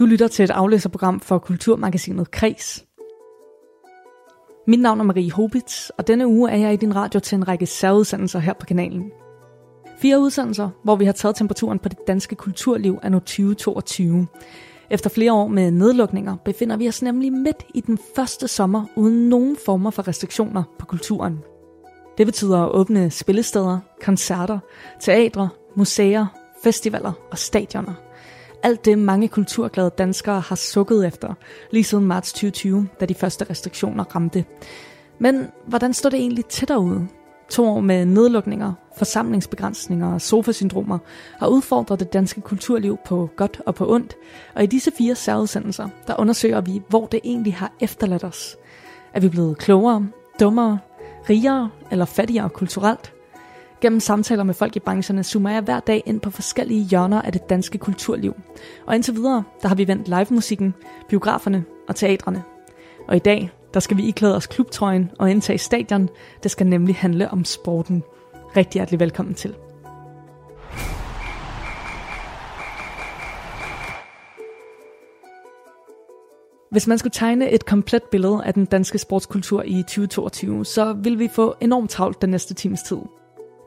[0.00, 2.84] Du lytter til et aflæserprogram for Kulturmagasinet Kres.
[4.66, 7.48] Mit navn er Marie Hobitz, og denne uge er jeg i din radio til en
[7.48, 9.10] række særudsendelser her på kanalen.
[9.98, 14.26] Fire udsendelser, hvor vi har taget temperaturen på det danske kulturliv af nu 2022.
[14.90, 19.28] Efter flere år med nedlukninger befinder vi os nemlig midt i den første sommer uden
[19.28, 21.38] nogen former for restriktioner på kulturen.
[22.18, 24.58] Det betyder at åbne spillesteder, koncerter,
[25.00, 26.26] teatre, museer,
[26.62, 27.94] festivaler og stadioner–
[28.62, 31.34] alt det mange kulturglade danskere har sukket efter,
[31.70, 34.44] lige siden marts 2020, da de første restriktioner ramte.
[35.18, 37.08] Men hvordan står det egentlig til derude?
[37.50, 40.98] To år med nedlukninger, forsamlingsbegrænsninger og sofasyndromer
[41.38, 44.16] har udfordret det danske kulturliv på godt og på ondt,
[44.54, 48.56] og i disse fire særudsendelser, der undersøger vi, hvor det egentlig har efterladt os.
[49.14, 50.06] Er vi blevet klogere,
[50.40, 50.78] dummere,
[51.30, 53.12] rigere eller fattigere kulturelt?
[53.80, 57.32] Gennem samtaler med folk i brancherne zoomer jeg hver dag ind på forskellige hjørner af
[57.32, 58.34] det danske kulturliv.
[58.86, 60.74] Og indtil videre, der har vi vendt live-musikken,
[61.08, 62.42] biograferne og teatrene.
[63.08, 66.08] Og i dag, der skal vi iklæde os klubtrøjen og indtage stadion.
[66.42, 68.02] Det skal nemlig handle om sporten.
[68.56, 69.54] Rigtig hjertelig velkommen til.
[76.70, 81.18] Hvis man skulle tegne et komplet billede af den danske sportskultur i 2022, så vil
[81.18, 82.98] vi få enormt travlt den næste times tid.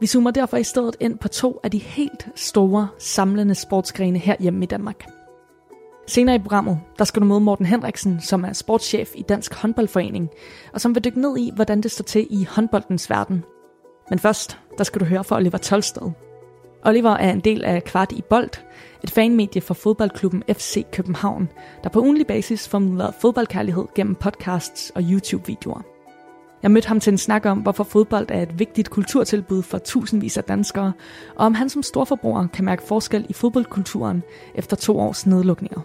[0.03, 4.35] Vi zoomer derfor i stedet ind på to af de helt store samlende sportsgrene her
[4.39, 5.05] hjemme i Danmark.
[6.07, 10.29] Senere i programmet, der skal du møde Morten Henriksen, som er sportschef i Dansk Håndboldforening,
[10.73, 13.43] og som vil dykke ned i, hvordan det står til i håndboldens verden.
[14.09, 16.11] Men først, der skal du høre fra Oliver Tolsted.
[16.85, 18.51] Oliver er en del af Kvart i Bold,
[19.03, 21.49] et fanmedie for fodboldklubben FC København,
[21.83, 25.92] der på ugenlig basis formidler fodboldkærlighed gennem podcasts og YouTube-videoer.
[26.63, 30.37] Jeg mødte ham til en snak om, hvorfor fodbold er et vigtigt kulturtilbud for tusindvis
[30.37, 30.93] af danskere,
[31.35, 34.23] og om han som storforbruger kan mærke forskel i fodboldkulturen
[34.55, 35.81] efter to års nedlukninger.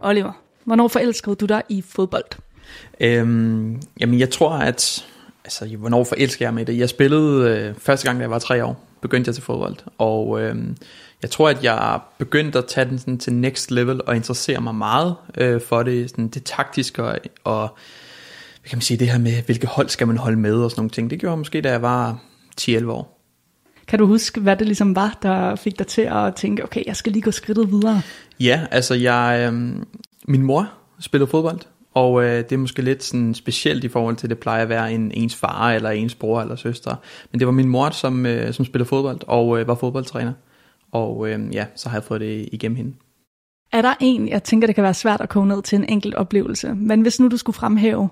[0.00, 0.32] Oliver,
[0.64, 2.24] hvornår forelskede du dig i fodbold?
[3.00, 5.06] Øhm, jamen jeg tror, at...
[5.44, 6.78] Altså, hvornår forelskede jeg mig i det?
[6.78, 8.89] Jeg spillede øh, første gang, da jeg var tre år.
[9.00, 9.76] Begyndte jeg til fodbold.
[9.98, 10.56] Og øh,
[11.22, 14.74] jeg tror, at jeg begyndte at tage den sådan til next level og interessere mig
[14.74, 17.76] meget øh, for det, sådan det taktiske og, og
[18.60, 20.80] hvad kan man sige, det her med, hvilke hold skal man holde med og sådan
[20.80, 21.10] nogle ting.
[21.10, 22.18] Det gjorde jeg måske, da jeg var
[22.60, 23.20] 10-11 år.
[23.88, 26.96] Kan du huske, hvad det ligesom var, der fik dig til at tænke, okay, jeg
[26.96, 28.02] skal lige gå skridtet videre?
[28.40, 29.72] Ja, altså jeg, øh,
[30.28, 31.60] min mor spillede fodbold,
[31.94, 34.68] og øh, det er måske lidt sådan specielt i forhold til, at det plejer at
[34.68, 36.96] være en, ens far eller ens bror eller søster.
[37.32, 40.32] Men det var min mor, som, øh, som spillede fodbold og øh, var fodboldtræner.
[40.92, 42.92] Og øh, ja, så har jeg fået det igennem hende.
[43.72, 46.14] Er der en, jeg tænker, det kan være svært at komme ned til en enkelt
[46.14, 48.08] oplevelse, men hvis nu du skulle fremhæve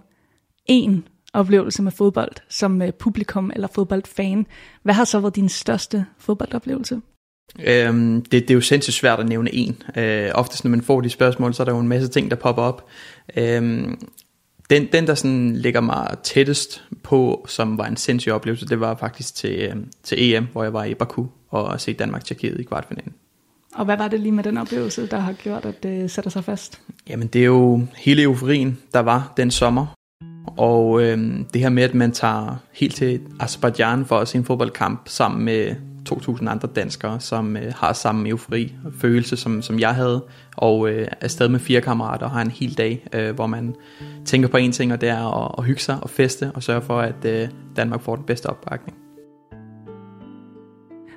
[0.66, 4.46] en oplevelse med fodbold som øh, publikum eller fodboldfan,
[4.82, 7.00] hvad har så været din største fodboldoplevelse?
[7.64, 9.82] Øhm, det, det er jo sindssygt svært at nævne en.
[9.96, 12.36] Øh, oftest når man får de spørgsmål, så er der jo en masse ting, der
[12.36, 12.86] popper op.
[13.36, 14.08] Øhm,
[14.70, 18.94] den, den, der sådan ligger mig tættest på, som var en sindssyg oplevelse, det var
[18.94, 23.14] faktisk til, øh, til EM, hvor jeg var i Baku og se Danmark-Tjekkiet i kvartfinalen.
[23.74, 26.44] Og hvad var det lige med den oplevelse, der har gjort, at det sætter sig
[26.44, 26.80] fast?
[27.08, 29.86] Jamen det er jo hele euforien, der var den sommer.
[30.56, 31.18] Og øh,
[31.52, 35.44] det her med, at man tager helt til Azerbaijan for at se en fodboldkamp sammen
[35.44, 35.74] med
[36.12, 40.24] 2.000 andre danskere, som øh, har samme eufori og følelse, som, som jeg havde,
[40.56, 43.74] og øh, er stadig med fire kammerater og har en hel dag, øh, hvor man
[44.24, 46.82] tænker på en ting, og det er at, at hygge sig og feste og sørge
[46.82, 48.98] for, at øh, Danmark får den bedste opbakning.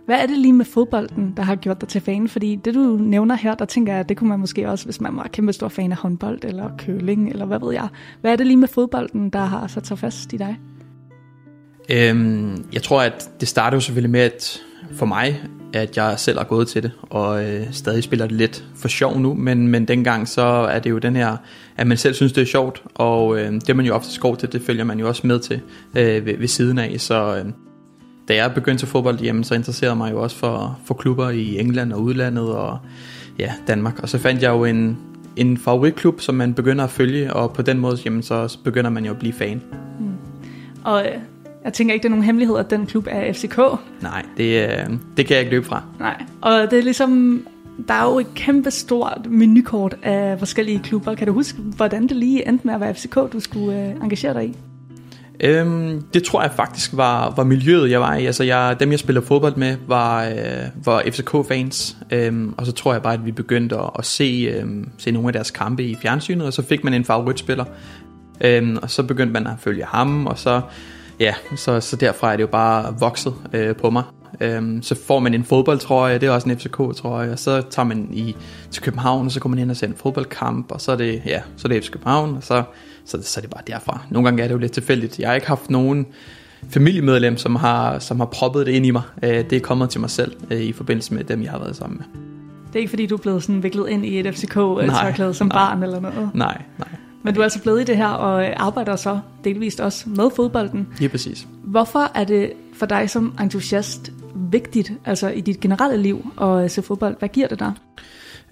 [0.05, 2.27] Hvad er det lige med fodbolden, der har gjort dig til fan?
[2.27, 5.01] Fordi det du nævner her, der tænker jeg, at det kunne man måske også, hvis
[5.01, 7.87] man var kæmpe stor fan af håndbold eller køling, eller hvad ved jeg.
[8.21, 10.59] Hvad er det lige med fodbolden, der har sat sig fast i dig?
[11.89, 14.61] Øhm, jeg tror, at det startede jo selvfølgelig med, at
[14.91, 15.41] for mig,
[15.73, 19.19] at jeg selv har gået til det, og øh, stadig spiller det lidt for sjov
[19.19, 21.37] nu, men, men dengang så er det jo den her,
[21.77, 24.51] at man selv synes, det er sjovt, og øh, det man jo ofte går til,
[24.51, 25.61] det følger man jo også med til
[25.97, 27.51] øh, ved, ved siden af, så øh,
[28.27, 31.59] da jeg begyndte til fodbold, jamen, så interesserede mig jo også for, for klubber i
[31.59, 32.77] England og udlandet, og
[33.39, 34.97] ja, Danmark, og så fandt jeg jo en,
[35.35, 39.05] en favoritklub, som man begynder at følge, og på den måde, jamen, så begynder man
[39.05, 39.61] jo at blive fan.
[39.99, 40.11] Mm.
[40.83, 41.21] Og øh,
[41.65, 43.57] jeg tænker ikke, det er nogen hemmelighed, at den klub er FCK.
[44.01, 44.67] Nej, det,
[45.17, 45.83] det kan jeg ikke løbe fra.
[45.99, 47.41] Nej, og det er ligesom,
[47.87, 51.15] der er jo et kæmpe stort menukort af forskellige klubber.
[51.15, 54.33] Kan du huske, hvordan det lige endte med at være FCK, du skulle øh, engagere
[54.33, 54.57] dig i?
[55.43, 58.25] Øhm, det tror jeg faktisk var, var miljøet, jeg var i.
[58.25, 61.97] Altså jeg, dem, jeg spiller fodbold med, var, øh, var FCK-fans.
[62.11, 64.65] Øhm, og så tror jeg bare, at vi begyndte at, at se, øh,
[64.97, 67.65] se nogle af deres kampe i fjernsynet, og så fik man en favoritspiller.
[68.41, 70.61] Øhm, og så begyndte man at følge ham, og så
[71.21, 74.03] ja, så, så derfra er det jo bare vokset øh, på mig.
[74.41, 78.09] Øhm, så får man en fodboldtrøje, det er også en FCK-trøje, og så tager man
[78.13, 78.35] i
[78.71, 81.21] til København, og så kommer man ind og ser en fodboldkamp, og så er det,
[81.25, 82.63] ja, så er det FC København, og så,
[83.05, 84.01] så, så er det bare derfra.
[84.09, 85.19] Nogle gange er det jo lidt tilfældigt.
[85.19, 86.07] Jeg har ikke haft nogen
[86.69, 89.01] familiemedlem, som har, som har proppet det ind i mig.
[89.23, 91.75] Øh, det er kommet til mig selv øh, i forbindelse med dem, jeg har været
[91.75, 92.21] sammen med.
[92.67, 95.57] Det er ikke fordi, du er blevet sådan viklet ind i et FCK-tørklæde som nej.
[95.57, 96.29] barn eller noget?
[96.33, 96.87] Nej, nej.
[97.23, 100.87] Men du er altså blevet i det her og arbejder så delvist også med fodbolden.
[101.01, 101.47] Ja, præcis.
[101.63, 106.81] Hvorfor er det for dig som entusiast vigtigt, altså i dit generelle liv, at se
[106.81, 107.15] fodbold?
[107.19, 107.73] Hvad giver det dig?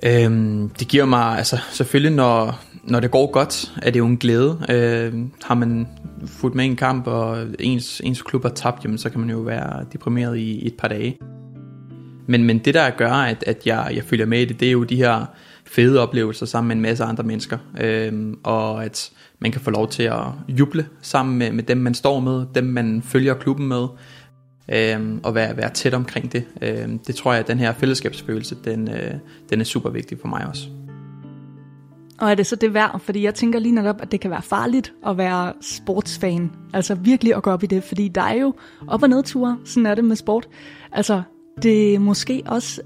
[0.04, 4.18] Øhm, det giver mig, altså selvfølgelig når, når det går godt, er det jo en
[4.18, 4.66] glæde.
[4.70, 5.14] Øh,
[5.44, 5.88] har man
[6.26, 9.38] fulgt med en kamp, og ens, ens klub har tabt, jamen, så kan man jo
[9.38, 11.18] være deprimeret i, i et par dage.
[12.28, 14.72] Men, men det der gør, at, at jeg, jeg følger med i det, det er
[14.72, 15.26] jo de her
[15.70, 17.58] fede oplevelser sammen med en masse andre mennesker.
[17.82, 21.94] Øh, og at man kan få lov til at juble sammen med, med dem, man
[21.94, 23.88] står med, dem man følger klubben med,
[24.74, 26.46] øh, og være, være tæt omkring det.
[26.62, 29.14] Øh, det tror jeg, at den her fællesskabsfølelse, den, øh,
[29.50, 30.68] den er super vigtig for mig også.
[32.20, 33.00] Og er det så det værd?
[33.00, 36.52] Fordi jeg tænker lige netop, at det kan være farligt at være sportsfan.
[36.74, 38.54] Altså virkelig at gå op i det, fordi der er jo
[38.88, 39.58] op- og nedture.
[39.66, 40.48] Sådan er det med sport.
[40.92, 41.22] Altså,
[41.64, 42.82] det er måske også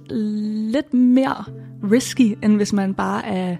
[0.72, 1.44] lidt mere
[1.92, 3.56] risky, end hvis man bare er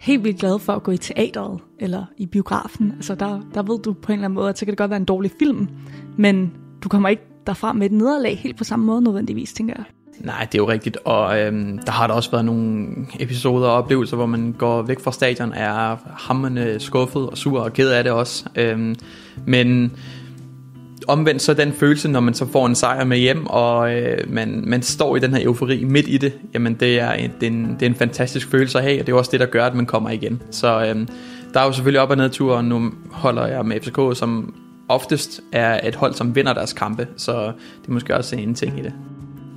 [0.00, 2.92] helt vildt glad for at gå i teateret eller i biografen.
[2.96, 4.90] Altså, der, der ved du på en eller anden måde, at så kan det godt
[4.90, 5.68] være en dårlig film,
[6.16, 6.52] men
[6.84, 9.84] du kommer ikke derfra med et nederlag helt på samme måde nødvendigvis, tænker jeg.
[10.20, 12.86] Nej, det er jo rigtigt, og øhm, der har der også været nogle
[13.20, 17.72] episoder og oplevelser, hvor man går væk fra stadion, er hammerne skuffet og sur og
[17.72, 18.44] ked af det også.
[18.54, 18.94] Øhm,
[19.46, 19.92] men
[21.06, 24.64] omvendt så den følelse, når man så får en sejr med hjem, og øh, man,
[24.66, 27.50] man står i den her eufori midt i det, jamen det er, en, det, er
[27.50, 29.66] en, det er en fantastisk følelse at have, og det er også det, der gør,
[29.66, 30.42] at man kommer igen.
[30.50, 31.06] Så øh,
[31.54, 34.54] der er jo selvfølgelig op- og nedtur, og nu holder jeg med FCK, som
[34.88, 37.42] oftest er et hold, som vinder deres kampe, så
[37.82, 38.92] det er måske også en ting i det.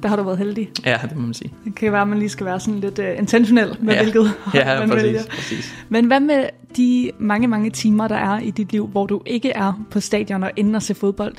[0.04, 0.70] Der har du været heldig.
[0.86, 1.54] Ja, det må man sige.
[1.66, 4.02] Det kan være, at man lige skal være sådan lidt uh, intentionel med, ja.
[4.02, 5.22] hvilket ja, man præcis, vælger.
[5.30, 5.76] præcis.
[5.90, 6.46] Men hvad med
[6.78, 10.44] de mange, mange timer, der er i dit liv, hvor du ikke er på stadion
[10.44, 11.36] og ender se fodbold?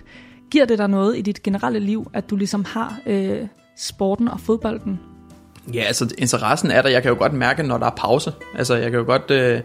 [0.50, 3.38] Giver det dig noget i dit generelle liv, at du ligesom har øh,
[3.76, 5.00] sporten og fodbolden?
[5.74, 6.88] Ja, altså interessen er der.
[6.88, 8.32] Jeg kan jo godt mærke, når der er pause.
[8.58, 9.30] Altså jeg kan jo godt...
[9.30, 9.60] Øh,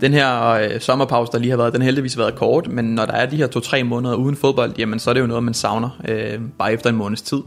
[0.00, 3.06] den her øh, sommerpause, der lige har været, den har heldigvis været kort, men når
[3.06, 5.54] der er de her to-tre måneder uden fodbold, jamen så er det jo noget, man
[5.54, 7.38] savner, øh, bare efter en måneds tid.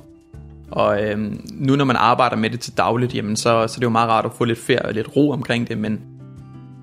[0.72, 1.20] Og øh,
[1.52, 3.90] nu når man arbejder med det til dagligt, jamen så, så det er det jo
[3.90, 6.02] meget rart at få lidt ferie og lidt ro omkring det, men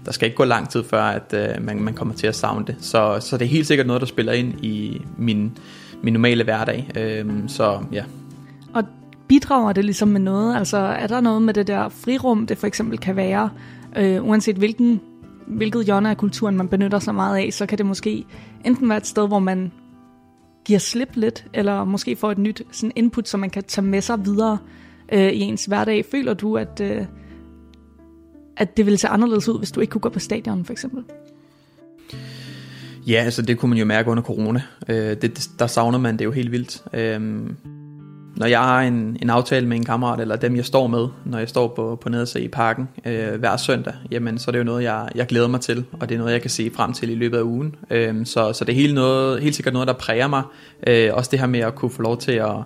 [0.04, 2.66] der skal ikke gå lang tid før, at øh, man, man kommer til at savne
[2.66, 2.76] det.
[2.80, 5.58] Så, så det er helt sikkert noget, der spiller ind i min,
[6.02, 6.90] min normale hverdag.
[6.96, 8.04] Øh, så ja.
[8.74, 8.84] Og
[9.28, 10.56] bidrager det ligesom med noget?
[10.56, 13.50] Altså er der noget med det der frirum, det for eksempel kan være,
[13.96, 15.00] øh, uanset hvilken,
[15.46, 18.24] hvilket hjørne af kulturen man benytter sig meget af, så kan det måske
[18.64, 19.72] enten være et sted, hvor man
[20.64, 24.00] giver slip lidt, eller måske får et nyt sådan input, som man kan tage med
[24.00, 24.58] sig videre
[25.12, 26.04] øh, i ens hverdag.
[26.10, 27.04] Føler du, at, øh,
[28.56, 31.04] at det ville se anderledes ud, hvis du ikke kunne gå på stadion, for eksempel?
[33.06, 34.62] Ja, altså det kunne man jo mærke under corona.
[34.88, 36.82] Øh, det, der savner man det jo helt vildt.
[36.92, 37.50] Øh,
[38.36, 41.38] når jeg har en, en aftale med en kammerat, eller dem jeg står med, når
[41.38, 44.64] jeg står på, på nederse i parken øh, hver søndag, jamen så er det jo
[44.64, 47.10] noget, jeg, jeg glæder mig til, og det er noget, jeg kan se frem til
[47.10, 47.74] i løbet af ugen.
[47.90, 50.42] Øh, så, så det er helt, noget, helt sikkert noget, der præger mig.
[50.86, 52.56] Øh, også det her med at kunne få lov til at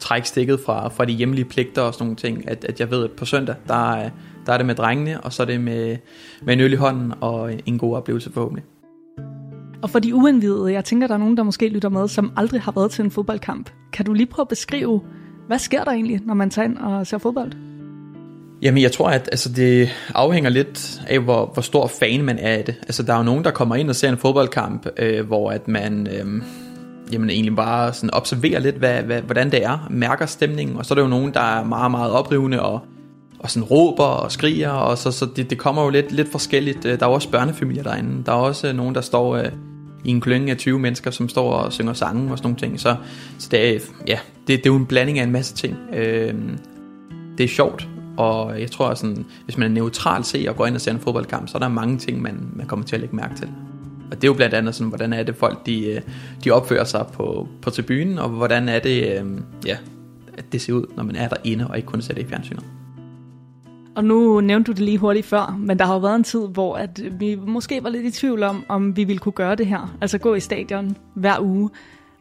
[0.00, 3.04] trække stikket fra, fra de hjemlige pligter og sådan nogle ting, at, at jeg ved,
[3.04, 4.10] at på søndag, der,
[4.46, 5.96] der er det med drengene, og så er det med,
[6.42, 8.64] med en øl i hånden og en god oplevelse forhåbentlig.
[9.84, 12.60] Og for de uindvidede, jeg tænker, der er nogen, der måske lytter med, som aldrig
[12.60, 13.70] har været til en fodboldkamp.
[13.92, 15.00] Kan du lige prøve at beskrive,
[15.46, 17.52] hvad sker der egentlig, når man tager ind og ser fodbold?
[18.62, 22.48] Jamen, jeg tror, at altså, det afhænger lidt af, hvor, hvor stor fan man er
[22.48, 22.74] af det.
[22.82, 25.68] Altså, der er jo nogen, der kommer ind og ser en fodboldkamp, øh, hvor at
[25.68, 26.42] man øh,
[27.12, 30.94] jamen, egentlig bare sådan observerer lidt, hvad, hvad, hvordan det er, mærker stemningen, og så
[30.94, 32.80] er der jo nogen, der er meget, meget oprivende og,
[33.38, 36.84] og sådan råber og skriger, og så, så det, det kommer jo lidt, lidt forskelligt.
[36.84, 38.24] Øh, der er jo også børnefamilier derinde.
[38.26, 39.44] Der er også nogen, der står øh,
[40.04, 42.80] i en klønge af 20 mennesker, som står og synger sange og sådan nogle ting.
[42.80, 42.96] Så,
[43.38, 45.76] så det, er, ja, det, det er jo en blanding af en masse ting.
[45.92, 46.34] Øh,
[47.38, 50.66] det er sjovt, og jeg tror, at sådan, hvis man er neutral se og går
[50.66, 53.00] ind og ser en fodboldkamp, så er der mange ting, man, man kommer til at
[53.00, 53.48] lægge mærke til.
[54.10, 56.00] Og det er jo blandt andet sådan, hvordan er det folk, de, øh,
[56.44, 59.26] de opfører sig på, på tribunen, og hvordan er det, øh,
[59.66, 59.76] ja,
[60.38, 62.64] at det ser ud, når man er derinde og ikke kun ser det i fjernsynet.
[63.96, 66.48] Og nu nævnte du det lige hurtigt før, men der har jo været en tid,
[66.48, 69.66] hvor at vi måske var lidt i tvivl om, om vi ville kunne gøre det
[69.66, 69.96] her.
[70.00, 71.70] Altså gå i stadion hver uge.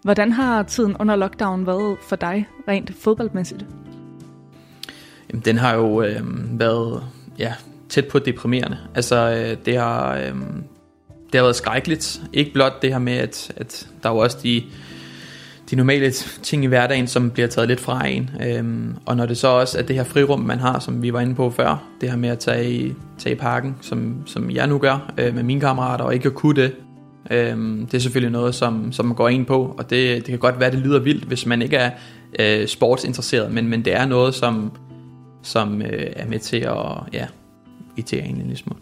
[0.01, 3.65] Hvordan har tiden under lockdown været for dig, rent fodboldmæssigt?
[5.29, 6.21] Jamen, den har jo øh,
[6.59, 7.03] været
[7.39, 7.53] ja,
[7.89, 8.77] tæt på deprimerende.
[8.95, 10.17] Altså, øh, det har...
[10.17, 10.35] Øh,
[11.31, 12.21] det har været skrækkeligt.
[12.33, 14.63] Ikke blot det her med, at, at der er jo også de,
[15.71, 16.11] de normale
[16.43, 18.29] ting i hverdagen, som bliver taget lidt fra en.
[18.47, 21.19] Øhm, og når det så også er det her frirum, man har, som vi var
[21.19, 24.67] inde på før, det her med at tage i, tage i parken, som, som jeg
[24.67, 26.75] nu gør øh, med mine kammerater, og ikke at kunne det,
[27.31, 30.39] øhm, det er selvfølgelig noget, som, som man går ind på, og det, det kan
[30.39, 31.91] godt være, det lyder vildt, hvis man ikke er
[32.39, 34.71] øh, sportsinteresseret, men, men det er noget, som,
[35.43, 36.75] som øh, er med til at
[37.13, 37.27] ja,
[37.97, 38.79] irritere en en lille smule.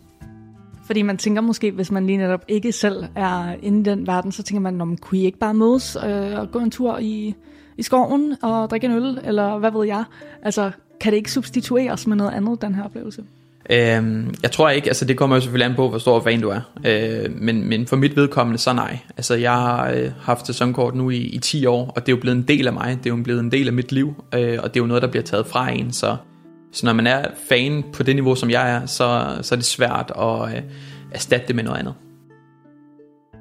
[0.91, 4.31] Fordi man tænker måske, hvis man lige netop ikke selv er inde i den verden,
[4.31, 7.35] så tænker man, om kunne I ikke bare mødes øh, og gå en tur i,
[7.77, 10.03] i skoven og drikke en øl, eller hvad ved jeg?
[10.43, 10.71] Altså,
[11.01, 13.23] kan det ikke substitueres med noget andet, den her oplevelse?
[13.69, 16.49] Øhm, jeg tror ikke, altså det kommer jo selvfølgelig an på, hvor stor fan du
[16.49, 16.61] er.
[16.85, 18.97] Øh, men, men for mit vedkommende, så nej.
[19.17, 22.21] Altså jeg har øh, haft sæsonkort nu i, i 10 år, og det er jo
[22.21, 22.97] blevet en del af mig.
[23.03, 25.01] Det er jo blevet en del af mit liv, øh, og det er jo noget,
[25.01, 25.93] der bliver taget fra en.
[25.93, 26.17] Så,
[26.71, 29.65] så når man er fan på det niveau, som jeg er, så, så er det
[29.65, 30.63] svært at øh,
[31.11, 31.93] erstatte det med noget andet.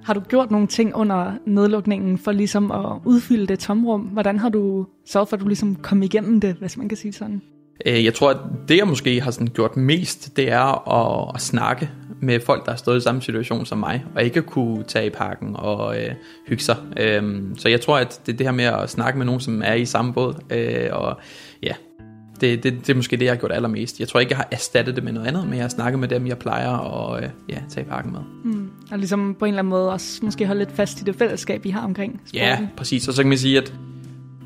[0.04, 4.00] Har du gjort nogle ting under nedlukningen for ligesom at udfylde det tomrum?
[4.00, 7.12] Hvordan har du sørget for, at du ligesom kom igennem det, hvis man kan sige
[7.12, 7.42] sådan?
[7.86, 8.36] Øh, jeg tror, at
[8.68, 11.90] det jeg måske har sådan gjort mest, det er at, at snakke
[12.22, 15.10] med folk, der har stået i samme situation som mig, og ikke kunne tage i
[15.10, 16.10] parken og øh,
[16.46, 16.76] hygge sig.
[16.96, 19.74] Øhm, så jeg tror, at det det her med at snakke med nogen, som er
[19.74, 21.20] i samme båd, øh, og
[22.40, 24.00] det, det, det er måske det, jeg har gjort allermest.
[24.00, 26.08] Jeg tror ikke, jeg har erstattet det med noget andet, men jeg har snakket med
[26.08, 28.20] dem, jeg plejer at øh, ja, tage parken med.
[28.44, 28.70] Mm.
[28.90, 31.66] Og ligesom på en eller anden måde også måske holde lidt fast i det fællesskab,
[31.66, 32.38] I har omkring sporten.
[32.38, 33.08] Ja, præcis.
[33.08, 33.74] Og så kan man sige, at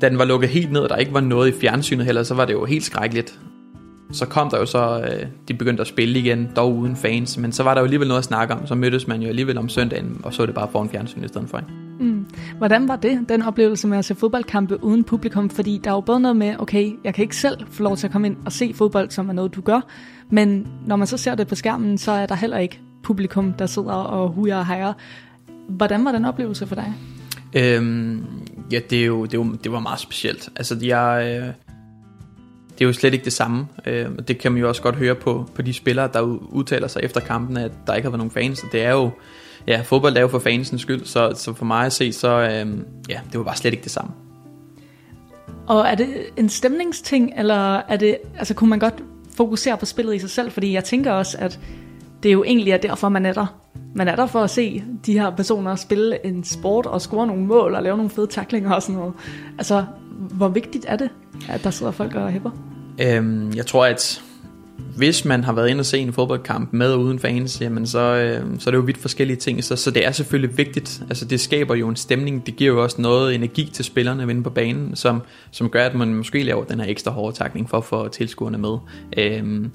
[0.01, 2.33] da den var lukket helt ned, og der ikke var noget i fjernsynet heller, så
[2.33, 3.39] var det jo helt skrækkeligt.
[4.11, 7.51] Så kom der jo så, øh, de begyndte at spille igen, dog uden fans, men
[7.51, 9.69] så var der jo alligevel noget at snakke om, så mødtes man jo alligevel om
[9.69, 11.61] søndagen, og så det bare foran fjernsyn i stedet for.
[11.99, 12.25] Mm.
[12.57, 15.49] Hvordan var det, den oplevelse med at se fodboldkampe uden publikum?
[15.49, 18.07] Fordi der er jo både noget med, okay, jeg kan ikke selv få lov til
[18.07, 19.81] at komme ind og se fodbold, som er noget, du gør,
[20.29, 23.65] men når man så ser det på skærmen, så er der heller ikke publikum, der
[23.65, 24.93] sidder og hujer og hejer.
[25.69, 26.93] Hvordan var den oplevelse for dig?
[27.53, 28.25] Øhm,
[28.71, 30.49] ja, det, er jo, det, er jo, det var meget specielt.
[30.55, 31.53] Altså, jeg, øh,
[32.77, 33.67] det er jo slet ikke det samme.
[33.85, 36.87] Øh, og det kan man jo også godt høre på, på de spillere, der udtaler
[36.87, 38.59] sig efter kampen, at der ikke har været nogen fans.
[38.59, 39.09] Så det er jo,
[39.67, 42.77] ja, fodbold er jo for fansens skyld, så, så for mig at se, så øh,
[43.09, 44.11] ja, det var bare slet ikke det samme.
[45.67, 49.03] Og er det en stemningsting, eller er det, altså kunne man godt
[49.35, 50.51] fokusere på spillet i sig selv?
[50.51, 51.59] Fordi jeg tænker også, at
[52.23, 53.61] det er jo egentlig er derfor, man er der.
[53.95, 57.45] Man er der for at se de her personer spille en sport og score nogle
[57.45, 59.13] mål og lave nogle fede taklinger og sådan noget.
[59.57, 61.09] Altså, hvor vigtigt er det,
[61.49, 62.51] at der sidder folk og hæpper?
[63.01, 64.21] Øhm, jeg tror, at
[64.95, 67.99] hvis man har været inde og se en fodboldkamp med og uden fans, jamen så,
[67.99, 69.63] øh, så er det jo vidt forskellige ting.
[69.63, 71.01] Så, så det er selvfølgelig vigtigt.
[71.09, 72.45] Altså det skaber jo en stemning.
[72.45, 75.95] Det giver jo også noget energi til spillerne inde på banen, som, som gør, at
[75.95, 78.77] man måske laver den her ekstra hårde takning for at få tilskuerne med.
[79.17, 79.71] Øhm,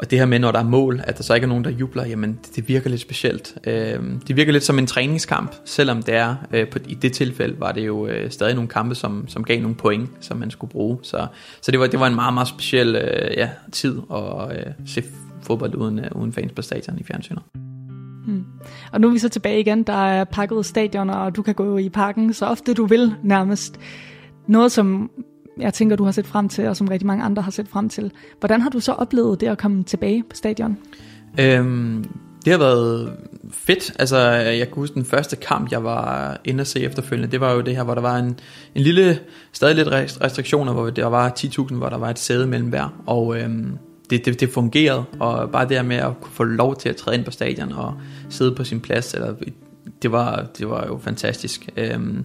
[0.00, 1.70] og det her med, når der er mål, at der så ikke er nogen, der
[1.70, 3.58] jubler, jamen det, det virker lidt specielt.
[3.66, 7.60] Øh, det virker lidt som en træningskamp, selvom det er, øh, på, i det tilfælde
[7.60, 10.70] var det jo øh, stadig nogle kampe, som, som gav nogle point, som man skulle
[10.70, 10.98] bruge.
[11.02, 11.26] Så,
[11.62, 15.02] så det, var, det var en meget, meget speciel øh, ja, tid at øh, se
[15.42, 17.42] fodbold uden, øh, uden fans på stadion i fjernsynet.
[18.26, 18.44] Hmm.
[18.92, 21.78] Og nu er vi så tilbage igen, der er pakket stadioner, og du kan gå
[21.78, 23.80] i parken så ofte du vil nærmest.
[24.46, 25.10] Noget, som
[25.60, 27.88] jeg tænker, du har set frem til, og som rigtig mange andre har set frem
[27.88, 28.12] til.
[28.40, 30.78] Hvordan har du så oplevet det at komme tilbage på stadion?
[31.40, 32.04] Øhm,
[32.44, 33.12] det har været
[33.52, 33.92] fedt.
[33.98, 37.32] Altså, jeg kan huske den første kamp, jeg var inde at se efterfølgende.
[37.32, 38.38] Det var jo det her, hvor der var en,
[38.74, 39.18] en lille,
[39.52, 39.88] stadig lidt
[40.20, 43.02] restriktioner, hvor der var 10.000, hvor der var et sæde mellem hver.
[43.06, 43.78] Og øhm,
[44.10, 46.96] det, det, det fungerede, og bare det her med at kunne få lov til at
[46.96, 47.94] træde ind på stadion og
[48.28, 49.34] sidde på sin plads, eller,
[50.02, 51.68] det, var, det var jo fantastisk.
[51.76, 52.24] Øhm,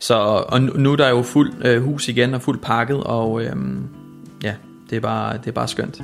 [0.00, 0.14] så,
[0.48, 3.56] og nu er der jo fuld øh, hus igen og fuldt pakket, og øh,
[4.42, 4.54] ja,
[4.90, 6.02] det er, bare, det er bare skønt.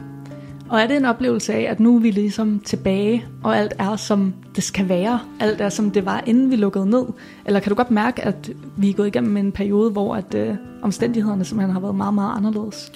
[0.68, 3.96] Og er det en oplevelse af, at nu er vi ligesom tilbage, og alt er
[3.96, 5.20] som det skal være?
[5.40, 7.04] Alt er som det var, inden vi lukkede ned?
[7.46, 10.54] Eller kan du godt mærke, at vi er gået igennem en periode, hvor at, øh,
[10.82, 12.92] omstændighederne simpelthen har været meget, meget anderledes?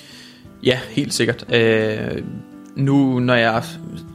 [0.62, 1.54] Ja, helt sikkert.
[1.54, 2.22] Øh,
[2.76, 3.62] nu når jeg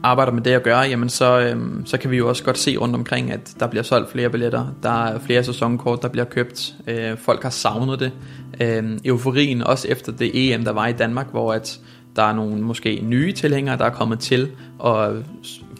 [0.02, 2.76] arbejder med det jeg gør, jamen så, øhm, så kan vi jo også godt se
[2.76, 6.74] rundt omkring, at der bliver solgt flere billetter, der er flere sæsonkort, der bliver købt,
[6.86, 8.12] øh, folk har savnet det.
[8.60, 11.80] Øh, euforien også efter det EM, der var i Danmark, hvor at
[12.16, 15.16] der er nogle måske nye tilhængere, der er kommet til, og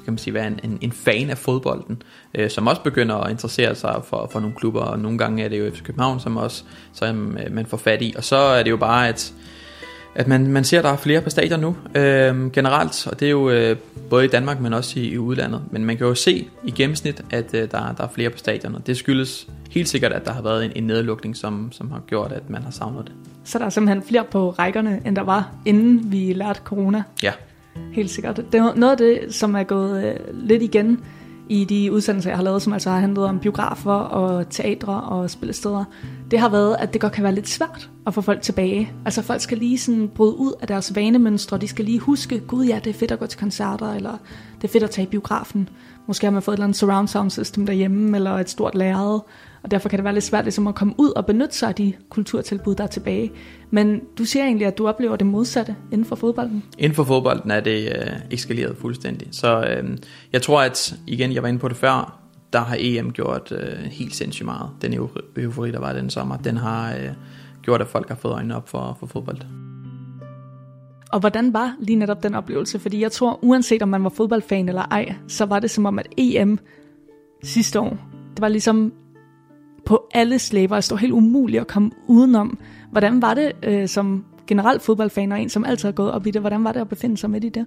[0.04, 2.02] kan man sige, være en, en, en fan af fodbolden,
[2.35, 5.49] øh, som også begynder at interessere sig for, for nogle klubber, og nogle gange er
[5.49, 8.14] det jo FC København, som også som, øh, man får fat i.
[8.16, 9.35] Og så er det jo bare, at
[10.14, 13.26] at man, man ser, at der er flere på stadion nu øh, generelt, og det
[13.26, 13.76] er jo øh,
[14.11, 15.62] både i Danmark, men også i, i udlandet.
[15.71, 18.75] Men man kan jo se i gennemsnit, at øh, der, der er flere på stadion,
[18.75, 22.00] og det skyldes helt sikkert, at der har været en, en nedlukning, som, som har
[22.06, 23.12] gjort, at man har savnet det.
[23.44, 27.02] Så der er simpelthen flere på rækkerne, end der var, inden vi lærte corona?
[27.23, 27.33] Ja.
[27.92, 28.37] Helt sikkert.
[28.37, 31.00] Det er noget af det, som er gået øh, lidt igen
[31.49, 35.30] i de udsendelser, jeg har lavet, som altså har handlet om biografer og teatre og
[35.30, 35.85] spillesteder,
[36.34, 38.92] det har været, at det godt kan være lidt svært at få folk tilbage.
[39.04, 42.64] Altså folk skal lige sådan bryde ud af deres vanemønstre, de skal lige huske, gud
[42.64, 44.18] ja, det er fedt at gå til koncerter, eller
[44.56, 45.68] det er fedt at tage i biografen.
[46.06, 49.20] Måske har man fået et eller andet surround sound system derhjemme, eller et stort lærred,
[49.62, 51.74] og derfor kan det være lidt svært ligesom at komme ud og benytte sig af
[51.74, 53.32] de kulturtilbud, der er tilbage.
[53.70, 56.62] Men du siger egentlig, at du oplever det modsatte inden for fodbolden.
[56.78, 59.28] Inden for fodbolden er det øh, eskaleret fuldstændig.
[59.32, 59.98] Så øh,
[60.32, 62.24] jeg tror, at igen, jeg var inde på det før,
[62.54, 64.70] der har EM gjort øh, helt sindssygt meget.
[64.82, 64.94] Den
[65.37, 67.08] eufori, der var den sommer, den har øh,
[67.62, 69.38] gjort, at folk har fået øjnene op for, for fodbold.
[71.12, 72.78] Og hvordan var lige netop den oplevelse?
[72.78, 75.99] Fordi jeg tror, uanset om man var fodboldfan eller ej, så var det som om,
[75.99, 76.58] at EM
[77.42, 77.99] sidste år,
[78.34, 78.92] det var ligesom
[79.87, 80.75] på alle slæber.
[80.75, 82.58] Det stod helt umuligt at komme udenom.
[82.90, 86.30] Hvordan var det øh, som generelt fodboldfan og en, som altid har gået op i
[86.30, 87.66] det, hvordan var det at befinde sig midt i det?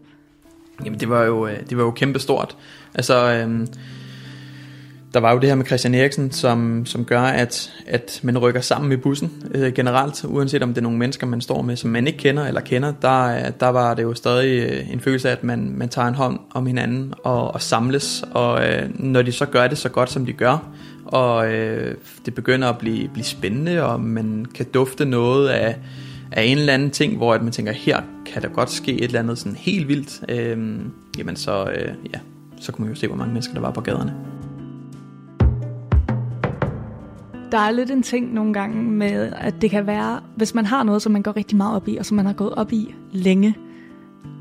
[0.86, 2.58] Jamen det var jo, øh, det var jo kæmpestort.
[2.94, 3.68] Altså, øhm,
[5.14, 8.62] der var jo det her med Christian Eriksen, som, som gør, at, at man rykker
[8.62, 11.90] sammen i bussen øh, generelt, uanset om det er nogle mennesker, man står med, som
[11.90, 15.32] man ikke kender eller kender, der, der var det jo stadig øh, en følelse af,
[15.32, 19.32] at man, man tager en hånd om hinanden og, og samles, og øh, når de
[19.32, 20.70] så gør det så godt, som de gør,
[21.06, 21.96] og øh,
[22.26, 25.76] det begynder at blive, blive spændende, og man kan dufte noget af,
[26.32, 29.04] af en eller anden ting, hvor at man tænker, her kan der godt ske et
[29.04, 30.80] eller andet sådan helt vildt, øh,
[31.18, 32.20] jamen så, øh, ja,
[32.60, 34.37] så kunne man jo se, hvor mange mennesker der var på gaderne.
[37.52, 40.84] Der er lidt en ting nogle gange med, at det kan være, hvis man har
[40.84, 42.96] noget, som man går rigtig meget op i, og som man har gået op i
[43.12, 43.56] længe,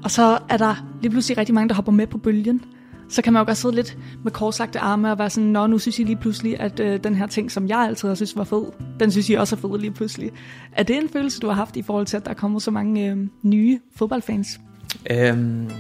[0.05, 2.65] og så er der lige pludselig rigtig mange, der hopper med på bølgen,
[3.09, 5.79] så kan man jo godt sidde lidt med korslagte arme og være sådan, nå, nu
[5.79, 8.45] synes I lige pludselig, at øh, den her ting, som jeg altid har synes var
[8.45, 8.65] fed,
[9.01, 10.31] den synes I også er fed lige pludselig.
[10.73, 12.71] Er det en følelse, du har haft i forhold til, at der er kommet så
[12.71, 14.61] mange øh, nye fodboldfans?
[15.11, 15.71] Øhm,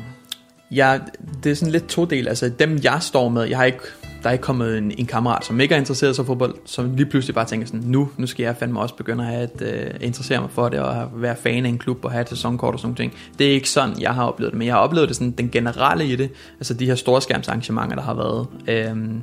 [0.71, 0.99] ja,
[1.45, 2.29] det er sådan lidt to del.
[2.29, 3.83] Altså dem, jeg står med, jeg har ikke
[4.27, 6.95] der er ikke kommet en, en kammerat, som ikke er interesseret sig i fodbold, som
[6.97, 9.91] lige pludselig bare tænker sådan, nu, nu skal jeg fandme også begynde at have et,
[10.01, 12.75] uh, interessere mig for det, og være fan af en klub, og have et sæsonkort
[12.75, 13.13] og sådan noget.
[13.39, 15.51] Det er ikke sådan, jeg har oplevet det, men jeg har oplevet det sådan, den
[15.51, 18.47] generelle i det, altså de her storskærmsarrangementer, der har været.
[18.69, 19.23] Øhm,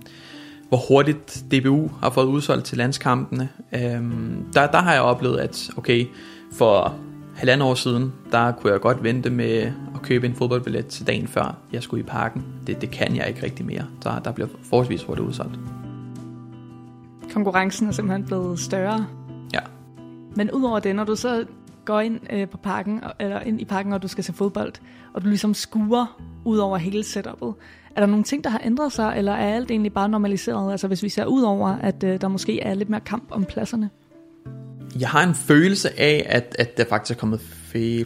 [0.69, 3.49] hvor hurtigt DBU har fået udsolgt til landskampene.
[3.73, 6.07] Øhm, der, der har jeg oplevet, at okay,
[6.53, 6.95] for
[7.35, 11.27] halvandet år siden, der kunne jeg godt vente med at købe en fodboldbillet til dagen
[11.27, 12.45] før jeg skulle i parken.
[12.67, 13.85] Det, det kan jeg ikke rigtig mere.
[14.03, 15.59] Der, der bliver forholdsvis hurtigt udsolgt.
[17.33, 19.05] Konkurrencen er simpelthen blevet større.
[19.53, 19.59] Ja.
[20.35, 21.45] Men udover det, når du så
[21.85, 24.73] går ind øh, på parken, eller ind i parken, og du skal se fodbold,
[25.13, 27.53] og du ligesom skuer ud over hele setupet,
[27.95, 30.71] er der nogle ting, der har ændret sig, eller er alt egentlig bare normaliseret?
[30.71, 33.45] Altså hvis vi ser ud over, at øh, der måske er lidt mere kamp om
[33.45, 33.89] pladserne?
[34.99, 37.39] Jeg har en følelse af, at, at der faktisk er kommet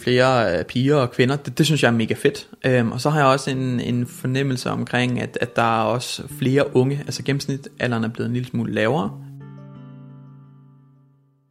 [0.01, 1.35] flere øh, piger og kvinder.
[1.35, 2.47] Det, det synes jeg er mega fedt.
[2.65, 6.23] Øhm, og så har jeg også en, en fornemmelse omkring, at, at der er også
[6.39, 9.11] flere unge, altså gennemsnitalderen er blevet en lille smule lavere.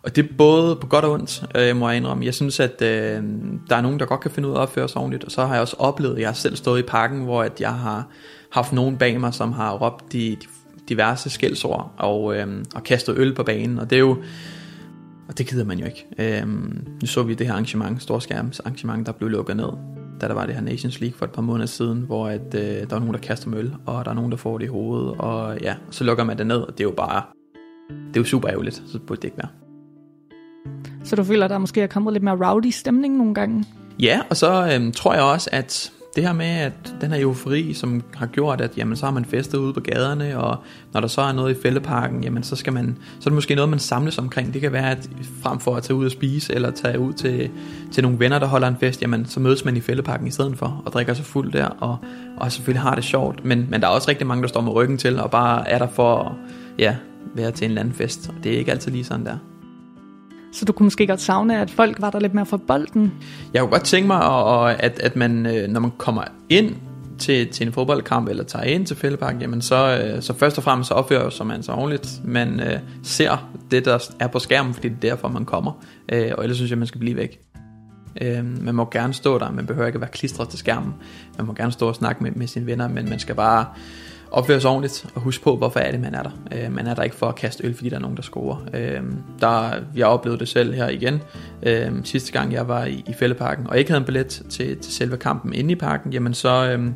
[0.02, 2.24] Og det er både på godt og ondt, øh, må jeg indrømme.
[2.24, 3.22] Jeg synes, at øh,
[3.68, 5.24] der er nogen, der godt kan finde ud af at opføre sig ordentligt.
[5.24, 7.60] Og så har jeg også oplevet, at jeg har selv stået i parken, hvor at
[7.60, 8.08] jeg har
[8.52, 10.46] haft nogen bag mig, som har råbt de, de
[10.88, 13.78] diverse skældsord og, øh, og kastet øl på banen.
[13.78, 14.16] Og det er jo
[15.28, 16.06] og det gider man jo ikke.
[16.18, 19.68] Øhm, nu så vi det her arrangement, storskærms arrangement, der blev lukket ned,
[20.20, 22.60] da der var det her Nations League for et par måneder siden, hvor at, øh,
[22.60, 25.14] der var nogen, der kaster møl, og der er nogen, der får det i hovedet,
[25.18, 27.22] og ja, så lukker man det ned, og det er jo bare,
[27.90, 29.48] det er jo super ærgerligt, så burde det ikke være.
[31.04, 33.64] Så du føler, at der måske er kommet lidt mere rowdy stemning nogle gange?
[34.00, 37.74] Ja, og så øhm, tror jeg også, at det her med, at den her eufori,
[37.74, 40.56] som har gjort, at jamen, så har man festet ude på gaderne, og
[40.92, 43.54] når der så er noget i fældeparken, jamen, så, skal man, så er det måske
[43.54, 44.54] noget, man samles omkring.
[44.54, 45.10] Det kan være, at
[45.42, 47.50] frem for at tage ud og spise, eller tage ud til,
[47.92, 50.58] til nogle venner, der holder en fest, jamen, så mødes man i fældeparken i stedet
[50.58, 51.96] for, og drikker sig fuld der, og,
[52.36, 53.44] og selvfølgelig har det sjovt.
[53.44, 55.78] Men, men der er også rigtig mange, der står med ryggen til, og bare er
[55.78, 56.32] der for at
[56.78, 56.96] ja,
[57.34, 59.36] være til en eller anden fest, og det er ikke altid lige sådan der.
[60.56, 63.12] Så du kunne måske godt savne, at folk var der lidt mere for bolden?
[63.54, 64.22] Jeg kunne godt tænke mig,
[64.80, 66.74] at, at man, øh, når man kommer ind
[67.18, 70.64] til, til en fodboldkamp, eller tager ind til Fældeparken, jamen så, øh, så først og
[70.64, 72.20] fremmest så opfører som man så ordentligt.
[72.24, 75.84] Man øh, ser det, der er på skærmen, fordi det er derfor, man kommer.
[76.12, 77.40] Øh, og ellers synes jeg, man skal blive væk.
[78.20, 80.94] Øh, man må gerne stå der, man behøver ikke at være klistret til skærmen.
[81.36, 83.66] Man må gerne stå og snakke med, med sine venner, men man skal bare
[84.36, 86.30] opføre sig ordentligt og huske på, hvorfor er det, man er der.
[86.52, 88.56] Øh, man er der ikke for at kaste øl, fordi der er nogen, der scorer.
[88.74, 89.00] Øh,
[89.40, 91.22] der, jeg oplevede det selv her igen,
[91.62, 94.92] øh, sidste gang jeg var i, i Fældeparken, og ikke havde en billet til, til
[94.92, 96.90] selve kampen inde i parken, jamen så, øh,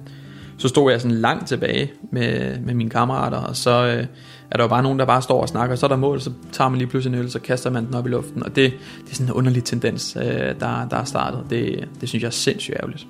[0.59, 4.07] så stod jeg sådan langt tilbage med, med mine kammerater, og så øh,
[4.51, 6.21] er der jo bare nogen, der bare står og snakker, og så er der mål,
[6.21, 8.57] så tager man lige pludselig en øl, så kaster man den op i luften, og
[8.57, 8.73] det,
[9.05, 10.25] det er sådan en underlig tendens, øh,
[10.61, 11.45] der, der er startet.
[11.51, 13.07] Det, det synes jeg er sindssygt ærgerligt.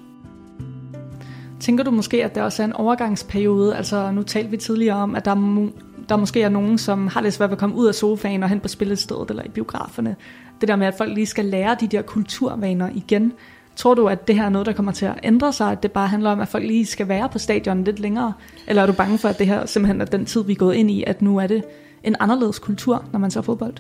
[1.61, 3.77] Tænker du måske, at der også er en overgangsperiode?
[3.77, 5.71] Altså nu talte vi tidligere om, at der, må,
[6.09, 8.49] der måske er nogen, som har lidt svært ved at komme ud af sofaen og
[8.49, 10.17] hen på spillestedet eller i biograferne.
[10.61, 13.33] Det der med, at folk lige skal lære de der kulturvaner igen.
[13.77, 15.73] Tror du, at det her er noget, der kommer til at ændre sig?
[15.73, 18.33] At det bare handler om, at folk lige skal være på stadion lidt længere?
[18.67, 20.75] Eller er du bange for, at det her simpelthen er den tid, vi er gået
[20.75, 21.65] ind i, at nu er det
[22.05, 23.75] en anderledes kultur, når man ser fodbold?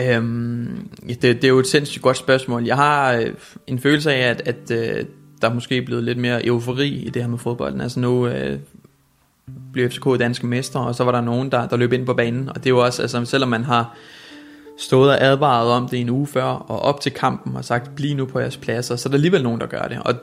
[0.00, 2.64] Øhm, det, det er jo et sindssygt godt spørgsmål.
[2.64, 3.26] Jeg har øh,
[3.66, 5.04] en følelse af, at, at øh,
[5.42, 7.80] der er måske blevet lidt mere eufori i det her med fodbolden.
[7.80, 8.58] Altså nu øh,
[9.72, 12.48] blev FCK danske mestre, og så var der nogen, der, der løb ind på banen.
[12.48, 13.96] Og det er jo også, altså selvom man har
[14.78, 18.16] stået og advaret om det en uge før, og op til kampen og sagt, bliv
[18.16, 19.98] nu på jeres pladser, så er der alligevel nogen, der gør det.
[20.04, 20.14] Og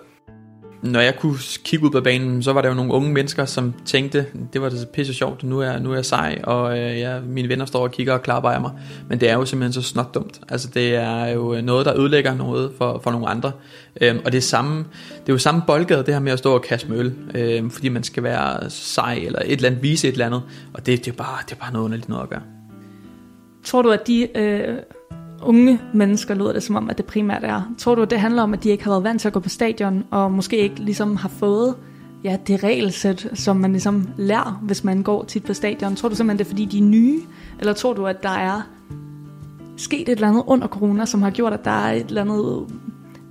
[0.83, 3.73] når jeg kunne kigge ud på banen, så var der jo nogle unge mennesker, som
[3.85, 7.19] tænkte, det var det pisse sjovt, nu er, nu er jeg sej, og øh, ja,
[7.19, 8.71] mine venner står og kigger og klapper af mig.
[9.09, 10.39] Men det er jo simpelthen så snot dumt.
[10.49, 13.51] Altså det er jo noget, der ødelægger noget for, for nogle andre.
[14.01, 14.77] Øhm, og det er, samme,
[15.19, 17.71] det er jo samme boldgade, det her med at stå og kaste med øl, øhm,
[17.71, 20.41] fordi man skal være sej, eller et eller andet, vise et eller andet.
[20.73, 22.41] Og det, det, er, bare, det er bare noget underligt noget at gøre.
[23.63, 24.77] Tror du, at de øh,
[25.43, 28.43] unge mennesker, lyder det som om, at det primært er, tror du, at det handler
[28.43, 30.79] om, at de ikke har været vant til at gå på stadion, og måske ikke
[30.79, 31.75] ligesom har fået
[32.23, 35.95] ja, det regelsæt, som man ligesom lærer, hvis man går tit på stadion?
[35.95, 37.21] Tror du simpelthen, det er fordi, de er nye?
[37.59, 38.61] Eller tror du, at der er
[39.77, 42.65] sket et eller andet under corona, som har gjort, at der er et eller andet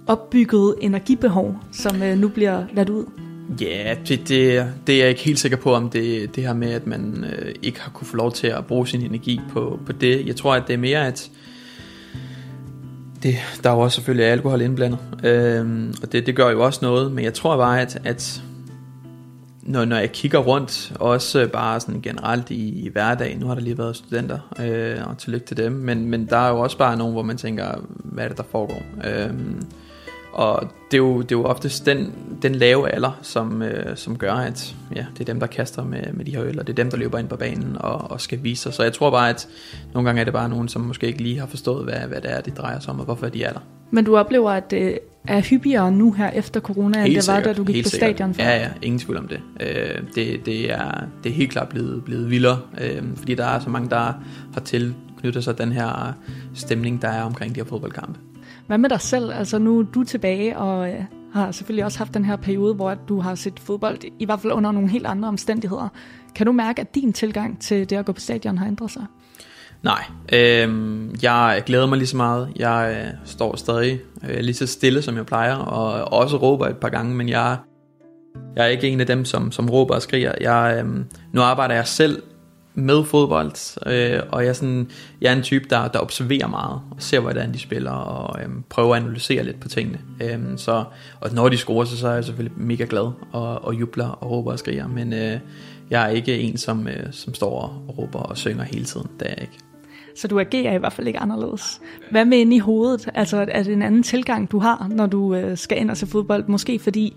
[0.06, 3.04] opbygget energibehov, som øh, nu bliver ladt ud?
[3.60, 6.70] Ja, det, det, det er jeg ikke helt sikker på, om det, det her med,
[6.70, 9.92] at man øh, ikke har kunne få lov til at bruge sin energi på, på
[9.92, 10.26] det.
[10.26, 11.30] Jeg tror, at det er mere, at
[13.22, 16.78] det, der er jo også selvfølgelig alkohol indblandet, øhm, og det, det gør jo også
[16.82, 18.42] noget, men jeg tror bare, at, at
[19.62, 23.62] når, når jeg kigger rundt, også bare sådan generelt i, i hverdagen, nu har der
[23.62, 26.96] lige været studenter, øh, og tillykke til dem, men, men der er jo også bare
[26.96, 28.82] nogen, hvor man tænker, hvad er det, der foregår?
[29.04, 29.62] Øhm,
[30.32, 34.18] og det er jo, det er jo oftest den, den lave alder, som, øh, som
[34.18, 36.72] gør, at ja, det er dem, der kaster med, med de her øl, og det
[36.72, 38.74] er dem, der løber ind på banen og, og skal vise sig.
[38.74, 39.48] Så jeg tror bare, at
[39.94, 42.32] nogle gange er det bare nogen, som måske ikke lige har forstået, hvad, hvad det
[42.32, 43.60] er, det drejer sig om, og hvorfor de er der.
[43.90, 47.52] Men du oplever, at det er hyppigere nu her efter corona, end det var, da
[47.52, 48.16] du gik på sikkert.
[48.16, 48.44] stadion før?
[48.44, 49.40] Ja, ja, ingen tvivl om det.
[49.60, 53.60] Øh, det, det, er, det er helt klart blevet, blevet vildere, øh, fordi der er
[53.60, 54.12] så mange, der
[54.52, 56.12] har tilknyttet sig den her
[56.54, 58.18] stemning, der er omkring de her fodboldkampe.
[58.72, 59.32] Hvad med dig selv?
[59.32, 62.94] Altså nu er du tilbage og øh, har selvfølgelig også haft den her periode, hvor
[62.94, 65.88] du har set fodbold, i hvert fald under nogle helt andre omstændigheder.
[66.34, 69.04] Kan du mærke, at din tilgang til det at gå på stadion har ændret sig?
[69.82, 72.52] Nej, øh, jeg glæder mig lige så meget.
[72.56, 76.76] Jeg øh, står stadig øh, lige så stille, som jeg plejer, og også råber et
[76.76, 77.56] par gange, men jeg,
[78.56, 80.32] jeg er ikke en af dem, som, som råber og skriger.
[80.40, 82.22] Jeg, øh, nu arbejder jeg selv
[82.74, 86.80] med fodbold, øh, og jeg er, sådan, jeg er en type, der, der observerer meget,
[86.90, 89.98] og ser, hvordan de spiller, og øh, prøver at analysere lidt på tingene.
[90.22, 90.84] Øh, så,
[91.20, 94.30] og når de scorer, så, så er jeg selvfølgelig mega glad, og, og jubler, og
[94.30, 95.38] råber og skriger, men øh,
[95.90, 99.26] jeg er ikke en, som, øh, som står og råber og synger hele tiden, det
[99.26, 99.58] er jeg ikke.
[100.16, 101.80] Så du agerer i hvert fald ikke anderledes.
[102.10, 103.08] Hvad med inde i hovedet?
[103.14, 106.06] Altså er det en anden tilgang, du har, når du øh, skal ind og se
[106.06, 106.44] fodbold?
[106.48, 107.16] Måske fordi,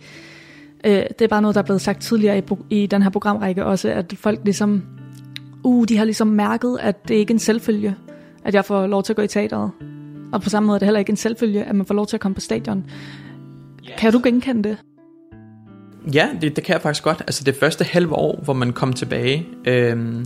[0.84, 3.65] øh, det er bare noget, der er blevet sagt tidligere i, i den her programrække
[3.65, 4.84] også, at folk ligesom
[5.65, 7.95] uh, de har ligesom mærket, at det ikke er en selvfølge,
[8.43, 9.71] at jeg får lov til at gå i teateret.
[10.32, 12.17] Og på samme måde er det heller ikke en selvfølge, at man får lov til
[12.17, 12.86] at komme på stadion.
[13.84, 13.93] Yes.
[13.97, 14.78] Kan du genkende det?
[16.13, 17.21] Ja, det, det kan jeg faktisk godt.
[17.21, 20.25] Altså det første halve år, hvor man kom tilbage, øhm,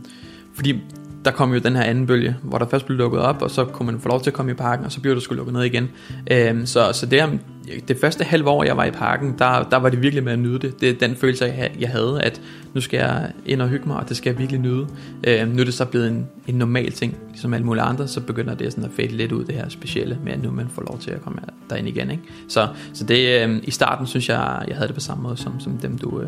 [0.53, 0.81] fordi
[1.25, 3.65] der kom jo den her anden bølge, hvor der først blev lukket op, og så
[3.65, 5.53] kunne man få lov til at komme i parken, og så blev der skulle lukket
[5.53, 5.89] ned igen.
[6.31, 7.39] Øhm, så så det,
[7.87, 10.39] det første halve år, jeg var i parken, der, der var det virkelig med at
[10.39, 10.81] nyde det.
[10.81, 12.41] Det er den følelse, jeg, jeg havde, at
[12.73, 14.87] nu skal jeg ind og hygge mig, og det skal jeg virkelig nyde.
[15.23, 18.21] Øhm, nu er det så blevet en, en normal ting, ligesom alle mulige andre, så
[18.21, 20.81] begynder det sådan at fade lidt ud, det her specielle, med at nu man får
[20.81, 22.11] lov til at komme derind igen.
[22.11, 22.23] Ikke?
[22.47, 25.59] Så, så det, øhm, i starten synes jeg, jeg havde det på samme måde, som,
[25.59, 26.27] som dem du øh,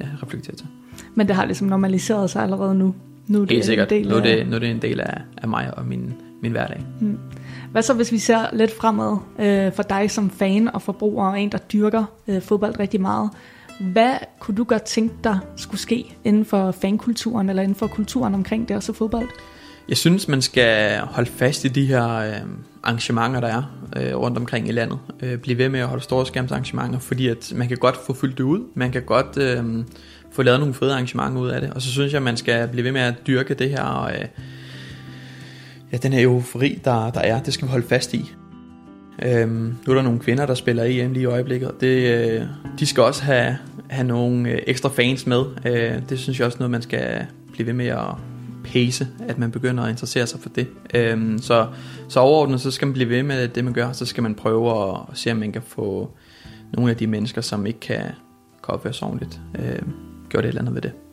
[0.00, 0.66] ja, reflekterer til.
[1.14, 2.94] Men det har ligesom normaliseret sig allerede nu?
[3.26, 3.92] Nu er det Helt sikkert.
[3.92, 6.14] En del nu, er det, nu er det en del af, af mig og min,
[6.42, 6.84] min hverdag.
[7.00, 7.18] Hmm.
[7.72, 11.40] Hvad så, hvis vi ser lidt fremad øh, for dig som fan og forbruger og
[11.40, 13.30] en, der dyrker øh, fodbold rigtig meget?
[13.92, 18.34] Hvad kunne du godt tænke dig skulle ske inden for fankulturen eller inden for kulturen
[18.34, 19.28] omkring det og så fodbold?
[19.88, 22.34] Jeg synes, man skal holde fast i de her øh,
[22.82, 23.62] arrangementer, der er
[23.96, 24.98] øh, rundt omkring i landet.
[25.22, 28.38] Øh, blive ved med at holde store skærmsarrangementer, fordi at man kan godt få fyldt
[28.38, 28.60] det ud.
[28.74, 29.36] Man kan godt...
[29.36, 29.84] Øh,
[30.32, 31.70] få lavet nogle fede arrangementer ud af det.
[31.70, 34.24] Og så synes jeg, man skal blive ved med at dyrke det her, øh,
[35.92, 38.32] ja, den her eufori, der, der er, det skal vi holde fast i.
[39.22, 42.42] Øhm, nu er der nogle kvinder, der spiller EM lige i øjeblikket, og det, øh,
[42.78, 43.56] de skal også have,
[43.88, 45.44] have nogle øh, ekstra fans med.
[45.66, 48.14] Øh, det synes jeg også er noget, man skal blive ved med at
[48.64, 50.66] pace, at man begynder at interessere sig for det.
[50.94, 51.66] Øhm, så,
[52.08, 54.90] så overordnet, så skal man blive ved med det, man gør, så skal man prøve
[54.90, 56.10] at, at se, om man kan få
[56.72, 58.02] nogle af de mennesker, som ikke kan
[58.64, 59.82] kan opføre sig ordentligt, øh,
[60.28, 61.09] gjort det et eller andet ved det.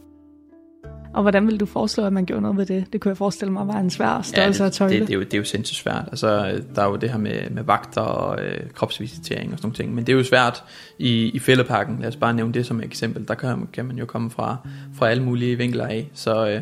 [1.17, 2.93] Og hvordan vil du foreslå, at man gjorde noget ved det?
[2.93, 4.89] Det kunne jeg forestille mig var en svær størrelse ja, det, at.
[4.91, 6.03] Det, det, er jo, det er jo sindssygt svært.
[6.07, 9.75] Altså, der er jo det her med, med vagter og øh, kropsvisitering og sådan nogle
[9.75, 9.95] ting.
[9.95, 10.63] Men det er jo svært
[10.97, 11.99] i, i fældeparken.
[11.99, 13.27] Lad os bare nævne det som et eksempel.
[13.27, 14.57] Der kan, kan man jo komme fra,
[14.95, 16.09] fra alle mulige vinkler af.
[16.13, 16.61] Så øh,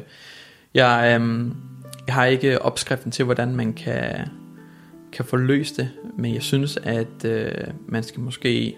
[0.73, 1.51] jeg, øh,
[2.07, 4.27] jeg har ikke opskriften til, hvordan man kan,
[5.11, 5.89] kan få løst det.
[6.17, 7.51] Men jeg synes, at øh,
[7.87, 8.75] man skal måske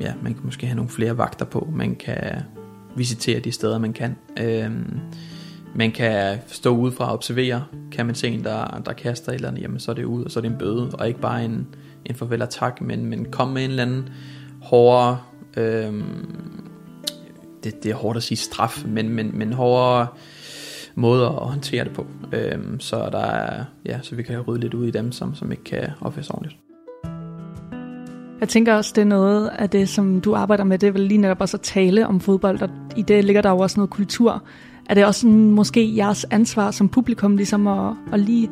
[0.00, 1.68] ja, man kan måske have nogle flere vagter på.
[1.72, 2.42] Man kan
[2.96, 4.16] visitere de steder, man kan.
[4.40, 5.00] Øhm,
[5.74, 7.64] man kan stå udefra og observere.
[7.92, 10.24] Kan man se en, der, der kaster et eller andet, jamen så er det ud,
[10.24, 11.66] og så er det en bøde, og ikke bare en,
[12.04, 14.08] en farvel og tak, men, men kom med en eller anden
[14.62, 15.18] hårdere,
[15.56, 16.04] øhm,
[17.64, 20.06] det, det er hårdt at sige straf, men, men, men hårdere
[20.94, 22.06] måde at håndtere det på.
[22.32, 25.52] Øhm, så der er, ja, så vi kan rydde lidt ud i dem, som, som
[25.52, 26.63] ikke kan opføre sig ordentligt.
[28.40, 31.00] Jeg tænker også, det er noget af det, som du arbejder med, det er vel
[31.00, 33.90] lige netop også at tale om fodbold, og i det ligger der jo også noget
[33.90, 34.42] kultur.
[34.88, 38.50] Er det også sådan, måske jeres ansvar som publikum, ligesom at, at lige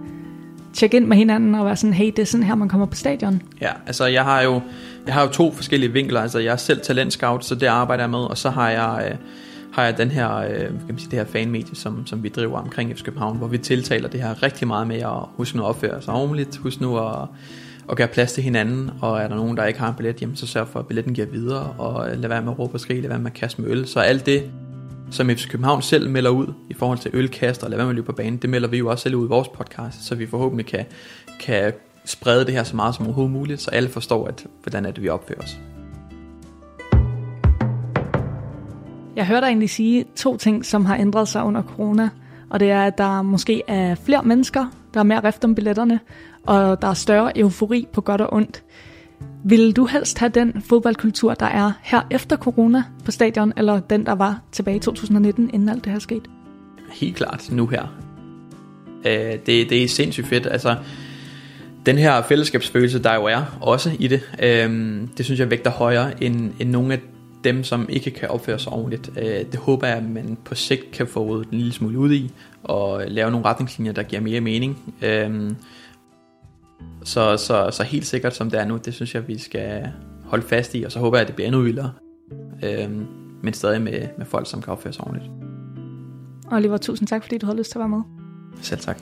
[0.72, 2.96] tjekke ind med hinanden og være sådan, hey, det er sådan her, man kommer på
[2.96, 3.42] stadion?
[3.60, 4.60] Ja, altså jeg har jo,
[5.06, 6.20] jeg har jo to forskellige vinkler.
[6.20, 9.08] Altså jeg er selv talentscout, så det arbejder jeg med, og så har jeg...
[9.10, 9.16] Øh,
[9.72, 12.58] har jeg den her, øh, kan man sige, det her fanmedie, som, som vi driver
[12.58, 15.68] omkring FC København, hvor vi tiltaler det her rigtig meget med at huske nu at
[15.68, 17.28] opføre sig ordentligt, huske nu at
[17.88, 20.36] og gøre plads til hinanden, og er der nogen, der ikke har en billet, jamen
[20.36, 22.80] så sørg for, at billetten giver videre, og øh, lad være med at råbe og
[22.80, 23.86] skrige, lad være med at kaste med øl.
[23.86, 24.50] Så alt det,
[25.10, 27.94] som FC København selv melder ud i forhold til ølkaster og lad være med at
[27.94, 30.26] løbe på banen, det melder vi jo også selv ud i vores podcast, så vi
[30.26, 30.84] forhåbentlig kan,
[31.40, 31.72] kan
[32.04, 35.02] sprede det her så meget som overhovedet muligt, så alle forstår, at, hvordan er det,
[35.02, 35.58] vi opfører os.
[39.16, 42.08] Jeg hørte dig egentlig sige to ting, som har ændret sig under corona,
[42.50, 46.00] og det er, at der måske er flere mennesker, der er mere rift om billetterne,
[46.46, 48.62] og der er større eufori på godt og ondt.
[49.44, 54.06] Vil du helst have den fodboldkultur, der er her efter corona på stadion, eller den,
[54.06, 56.30] der var tilbage i 2019, inden alt det her skete?
[56.92, 57.82] Helt klart nu her.
[59.06, 60.46] Øh, det, det er sindssygt fedt.
[60.46, 60.76] Altså,
[61.86, 66.24] den her fællesskabsfølelse, der jo er også i det, øh, det synes jeg vægter højere
[66.24, 67.00] end, end nogle af
[67.44, 69.10] dem, som ikke kan opføre sig ordentligt.
[69.18, 72.30] Øh, det håber jeg, at man på sigt kan få en lille smule ud i,
[72.62, 74.94] og lave nogle retningslinjer, der giver mere mening.
[75.02, 75.50] Øh,
[77.04, 79.88] så, så, så helt sikkert som det er nu, det synes jeg, vi skal
[80.24, 81.92] holde fast i, og så håber jeg, at det bliver endnu vildere.
[82.64, 83.06] Øhm,
[83.42, 85.30] men stadig med, med folk, som kan opføre sig ordentligt.
[86.52, 88.02] Oliver, tusind tak, fordi du havde lyst til at være med.
[88.62, 89.00] Selv tak.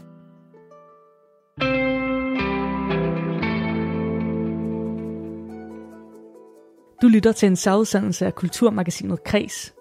[7.03, 9.75] Du lytter til en særudsendelse af Kulturmagasinet Kres.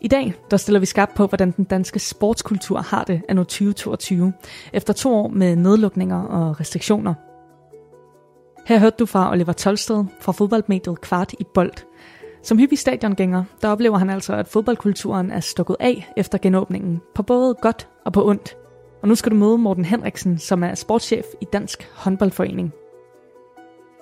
[0.00, 4.32] I dag der stiller vi skarpt på, hvordan den danske sportskultur har det anno 2022,
[4.72, 7.14] efter to år med nedlukninger og restriktioner–
[8.68, 11.72] her hørte du fra Oliver Tolsted fra fodboldmediet Kvart i Bold.
[12.42, 17.22] Som hyppig stadiongænger, der oplever han altså, at fodboldkulturen er stukket af efter genåbningen, på
[17.22, 18.56] både godt og på ondt.
[19.02, 22.72] Og nu skal du møde Morten Henriksen, som er sportschef i Dansk Håndboldforening.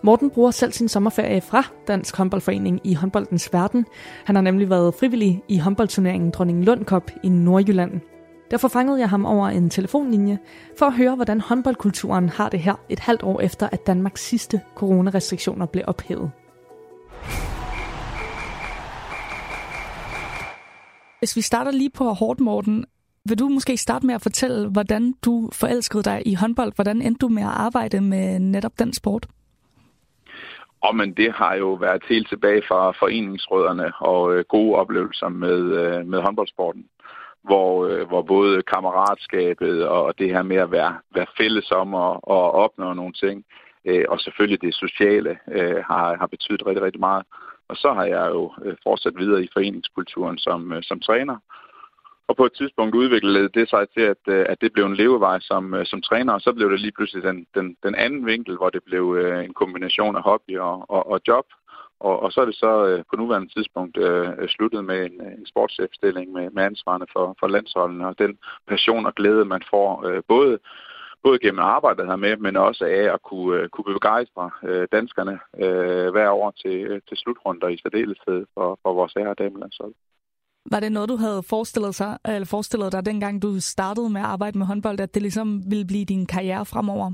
[0.05, 3.87] Morten bruger selv sin sommerferie fra Dansk Håndboldforening i håndboldens verden.
[4.25, 8.01] Han har nemlig været frivillig i håndboldturneringen Dronning Lund Cup i Nordjylland.
[8.51, 10.39] Derfor fangede jeg ham over en telefonlinje
[10.79, 14.61] for at høre, hvordan håndboldkulturen har det her et halvt år efter, at Danmarks sidste
[14.75, 16.31] coronarestriktioner blev ophævet.
[21.19, 22.85] Hvis vi starter lige på hårdt, Morten,
[23.29, 26.73] vil du måske starte med at fortælle, hvordan du forelskede dig i håndbold?
[26.75, 29.27] Hvordan endte du med at arbejde med netop den sport?
[30.81, 35.61] Og men det har jo været helt tilbage fra foreningsrødderne og øh, gode oplevelser med,
[35.81, 36.85] øh, med håndboldsporten
[37.47, 42.29] hvor, øh, hvor både kammeratskabet og det her med at være, være fælles om og,
[42.29, 43.45] og opnå nogle ting,
[43.85, 47.25] øh, og selvfølgelig det sociale øh, har, har betydet rigtig, rigtig meget.
[47.69, 51.37] Og så har jeg jo øh, fortsat videre i foreningskulturen som, øh, som træner.
[52.29, 55.39] Og på et tidspunkt udviklede det sig til, at, øh, at det blev en levevej
[55.41, 58.57] som, øh, som træner, og så blev det lige pludselig den, den, den anden vinkel,
[58.57, 61.47] hvor det blev øh, en kombination af hobby og, og, og job.
[62.01, 65.47] Og, og så er det så øh, på nuværende tidspunkt øh, sluttet med en, en
[65.47, 70.23] sportschefstilling med, med ansvarende for, for landsholdene, og den passion og glæde, man får øh,
[70.29, 70.59] både
[71.27, 75.39] både gennem arbejdet her med, men også af at kunne, øh, kunne begejstre øh, danskerne
[75.63, 79.95] øh, hver år til, øh, til slutrunder i særdeleshed for, for vores ære damelandshold.
[80.71, 84.27] Var det noget, du havde forestillet, sig, eller forestillet dig, dengang du startede med at
[84.27, 87.13] arbejde med håndbold, at det ligesom ville blive din karriere fremover?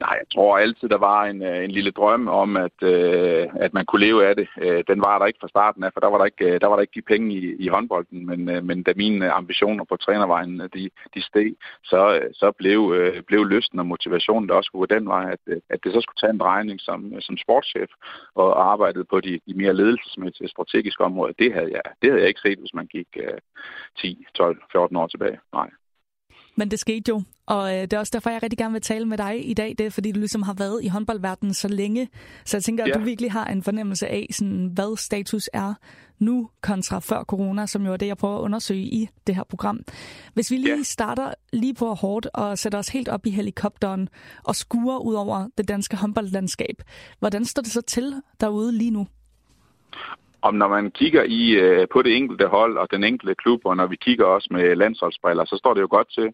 [0.00, 3.74] Nej, jeg tror altid, der var en, øh, en lille drøm om, at, øh, at
[3.74, 4.48] man kunne leve af det.
[4.60, 6.66] Øh, den var der ikke fra starten af, for der var der ikke, øh, der
[6.66, 8.26] var der ikke de penge i, i håndbolden.
[8.26, 12.92] Men, øh, men da mine ambitioner på trænervejen øh, de, de steg, så, så blev,
[12.96, 16.00] øh, blev lysten og motivationen der også skulle gå den vej, at, at det så
[16.00, 17.90] skulle tage en drejning som, som sportschef
[18.34, 21.32] og arbejde på de, de mere ledelsesmæssige strategiske områder.
[21.38, 23.38] Det havde, jeg, det havde jeg ikke set, hvis man gik øh,
[23.98, 25.38] 10, 12, 14 år tilbage.
[25.52, 25.70] Nej.
[26.56, 29.06] Men det skete jo, og øh, det er også derfor, jeg rigtig gerne vil tale
[29.06, 29.74] med dig i dag.
[29.78, 32.08] Det er, fordi du ligesom har været i håndboldverdenen så længe.
[32.44, 32.90] Så jeg tænker, ja.
[32.92, 35.74] at du virkelig har en fornemmelse af, sådan, hvad status er
[36.18, 39.44] nu kontra før corona, som jo er det, jeg prøver at undersøge i det her
[39.44, 39.80] program.
[40.34, 40.82] Hvis vi lige ja.
[40.82, 44.08] starter lige på hårdt og sætter os helt op i helikopteren
[44.44, 46.82] og skuer ud over det danske håndboldlandskab,
[47.18, 49.06] hvordan står det så til derude lige nu?
[50.48, 53.76] Om når man kigger i øh, på det enkelte hold og den enkelte klub, og
[53.76, 56.28] når vi kigger også med landsholdsbriller, så står det jo godt til.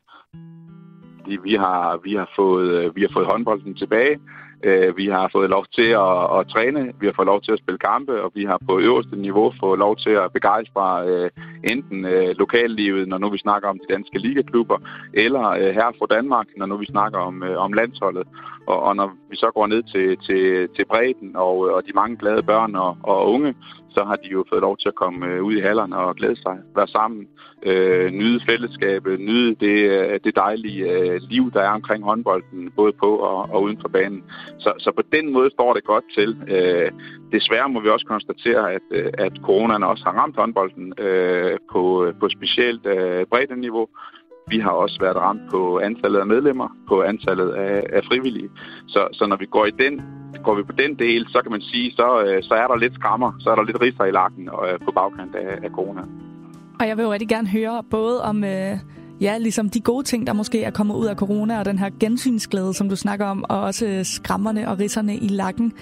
[1.16, 4.18] Fordi vi har, vi har, fået, øh, vi har fået håndbolden tilbage.
[4.64, 7.58] Øh, vi har fået lov til at, at træne, vi har fået lov til at
[7.58, 11.30] spille kampe, og vi har på øverste niveau fået lov til at begejstre øh,
[11.72, 14.78] enten øh, lokallivet, når nu vi snakker om de danske ligaklubber,
[15.14, 18.26] eller øh, her fra Danmark, når nu vi snakker om, øh, om landsholdet.
[18.66, 22.16] Og, og når vi så går ned til, til, til bredden og, og de mange
[22.16, 23.54] glade børn og, og unge,
[23.90, 26.36] så har de jo fået lov til at komme øh, ud i hallerne og glæde
[26.36, 27.28] sig, være sammen,
[27.62, 32.92] øh, nyde fællesskabet, nyde det, øh, det dejlige øh, liv, der er omkring håndbolden, både
[32.92, 34.24] på og, og uden for banen.
[34.58, 36.30] Så, så på den måde står det godt til.
[36.48, 36.90] Øh,
[37.32, 38.86] desværre må vi også konstatere, at,
[39.18, 43.88] at coronaen også har ramt håndbolden øh, på, på specielt øh, bredt niveau.
[44.50, 48.48] Vi har også været ramt på antallet af medlemmer, på antallet af, af frivillige.
[48.86, 50.02] Så, så når vi går i den
[50.44, 52.94] går vi på den del, så kan man sige, så, øh, så er der lidt
[52.94, 56.00] skrammer, så er der lidt riser i lakken og, øh, på bagkant af, af corona.
[56.80, 58.78] Og jeg vil jo rigtig gerne høre både om øh,
[59.20, 61.90] ja, ligesom de gode ting, der måske er kommet ud af corona, og den her
[62.00, 65.72] gensynsglæde, som du snakker om, og også øh, skrammerne og risserne i lakken.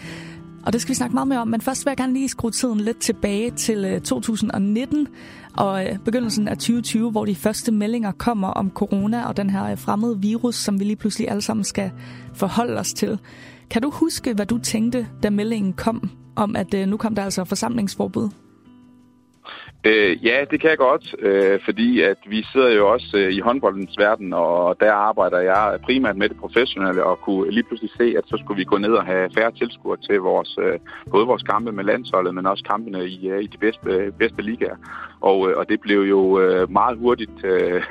[0.67, 2.51] Og det skal vi snakke meget mere om, men først vil jeg gerne lige skrue
[2.51, 5.09] tiden lidt tilbage til øh, 2019
[5.57, 9.65] og øh, begyndelsen af 2020, hvor de første meldinger kommer om corona og den her
[9.65, 11.91] øh, fremmede virus, som vi lige pludselig alle sammen skal
[12.35, 13.19] forholde os til.
[13.71, 17.45] Kan du huske, hvad du tænkte, da meldingen kom om, at nu kom der altså
[17.45, 18.29] forsamlingsforbud?
[19.85, 23.41] Øh, ja, det kan jeg godt, øh, fordi at vi sidder jo også øh, i
[23.41, 28.15] håndboldens verden, og der arbejder jeg primært med det professionelle, og kunne lige pludselig se,
[28.19, 30.79] at så skulle vi gå ned og have færre tilskuere til vores, øh,
[31.11, 34.77] både vores kampe med landsholdet, men også kampene i, øh, i de bedste, bedste ligaer.
[35.21, 37.83] Og, øh, og det blev jo øh, meget hurtigt øh,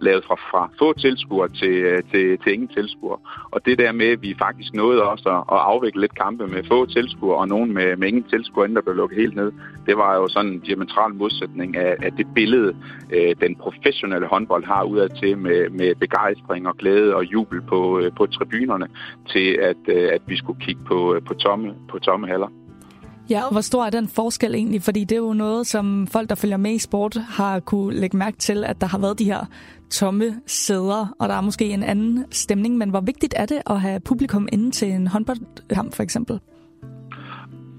[0.00, 3.18] lavet fra, fra få tilskuere til, øh, til, til ingen tilskuere.
[3.50, 6.62] Og det der med, at vi faktisk nåede også at, at afvikle lidt kampe med
[6.68, 9.52] få tilskuere, og nogen med, med ingen tilskuere, inden der blev lukket helt ned,
[9.86, 12.76] det var jo sådan en diametral modsætning af, af det billede,
[13.12, 17.98] øh, den professionelle håndbold har udad til med, med begejstring og glæde og jubel på,
[17.98, 18.86] øh, på tribunerne,
[19.28, 22.48] til at, øh, at vi skulle kigge på, øh, på, tomme, på tomme haller.
[23.30, 24.82] Ja, og hvor stor er den forskel egentlig?
[24.82, 28.16] Fordi det er jo noget, som folk, der følger med i sport, har kunne lægge
[28.16, 29.46] mærke til, at der har været de her
[29.90, 32.78] tomme sæder, og der er måske en anden stemning.
[32.78, 36.40] Men hvor vigtigt er det at have publikum inde til en håndboldkamp for eksempel?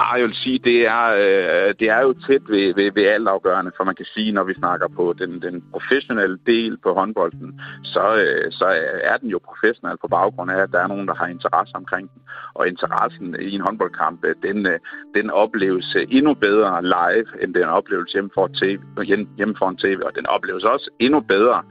[0.03, 3.27] Ah, jeg vil sige, det er, øh, det er jo tæt ved, ved, ved alt
[3.27, 7.61] afgørende, for man kan sige, når vi snakker på den, den professionelle del på håndbolden,
[7.83, 8.65] så, øh, så
[9.03, 12.11] er den jo professionel på baggrund af, at der er nogen, der har interesse omkring
[12.13, 12.21] den.
[12.53, 14.79] Og interessen i en håndboldkamp, øh, den, øh,
[15.15, 18.79] den opleves øh, endnu bedre live, end den opleves hjemme for, TV,
[19.37, 21.61] hjemme for en tv, og den opleves også endnu bedre,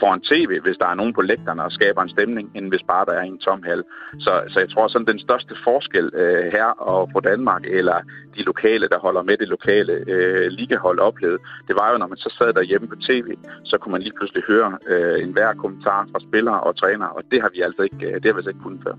[0.00, 3.04] foran tv, hvis der er nogen på lægterne og skaber en stemning, end hvis bare
[3.04, 3.82] der er en tom hal.
[4.18, 7.98] Så, så jeg tror sådan, den største forskel øh, her og på Danmark, eller
[8.36, 11.38] de lokale, der holder med det lokale øh, ligahold oplevede,
[11.68, 13.28] det var jo, når man så sad derhjemme på tv,
[13.64, 17.22] så kunne man lige pludselig høre øh, en hver kommentar fra spillere og træner, og
[17.30, 18.94] det har vi altså ikke, øh, det har vi altså ikke kunnet før.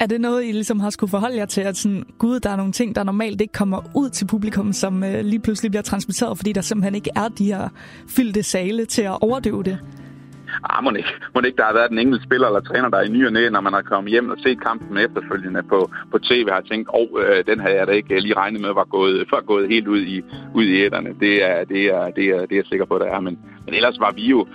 [0.00, 2.56] Er det noget, I ligesom har skulle forholde jer til, at sådan, gud, der er
[2.56, 6.38] nogle ting, der normalt ikke kommer ud til publikum, som øh, lige pludselig bliver transmitteret,
[6.38, 7.68] fordi der simpelthen ikke er de her
[8.08, 9.78] fyldte sale til at overdøve det?
[10.62, 13.08] Ah, må ikke, må ikke der har været en enkelt spiller eller træner, der i
[13.08, 16.48] ny og næ, når man har kommet hjem og set kampen efterfølgende på, på tv,
[16.50, 18.84] har tænkt, åh, oh, øh, den havde jeg da ikke øh, lige regnet med, var
[18.84, 20.22] gået, var gået helt ud i,
[20.54, 21.14] ud i æderne.
[21.20, 23.20] Det er, det, er, det, er, det er jeg sikker på, der er.
[23.20, 24.46] Men, men ellers var vi jo,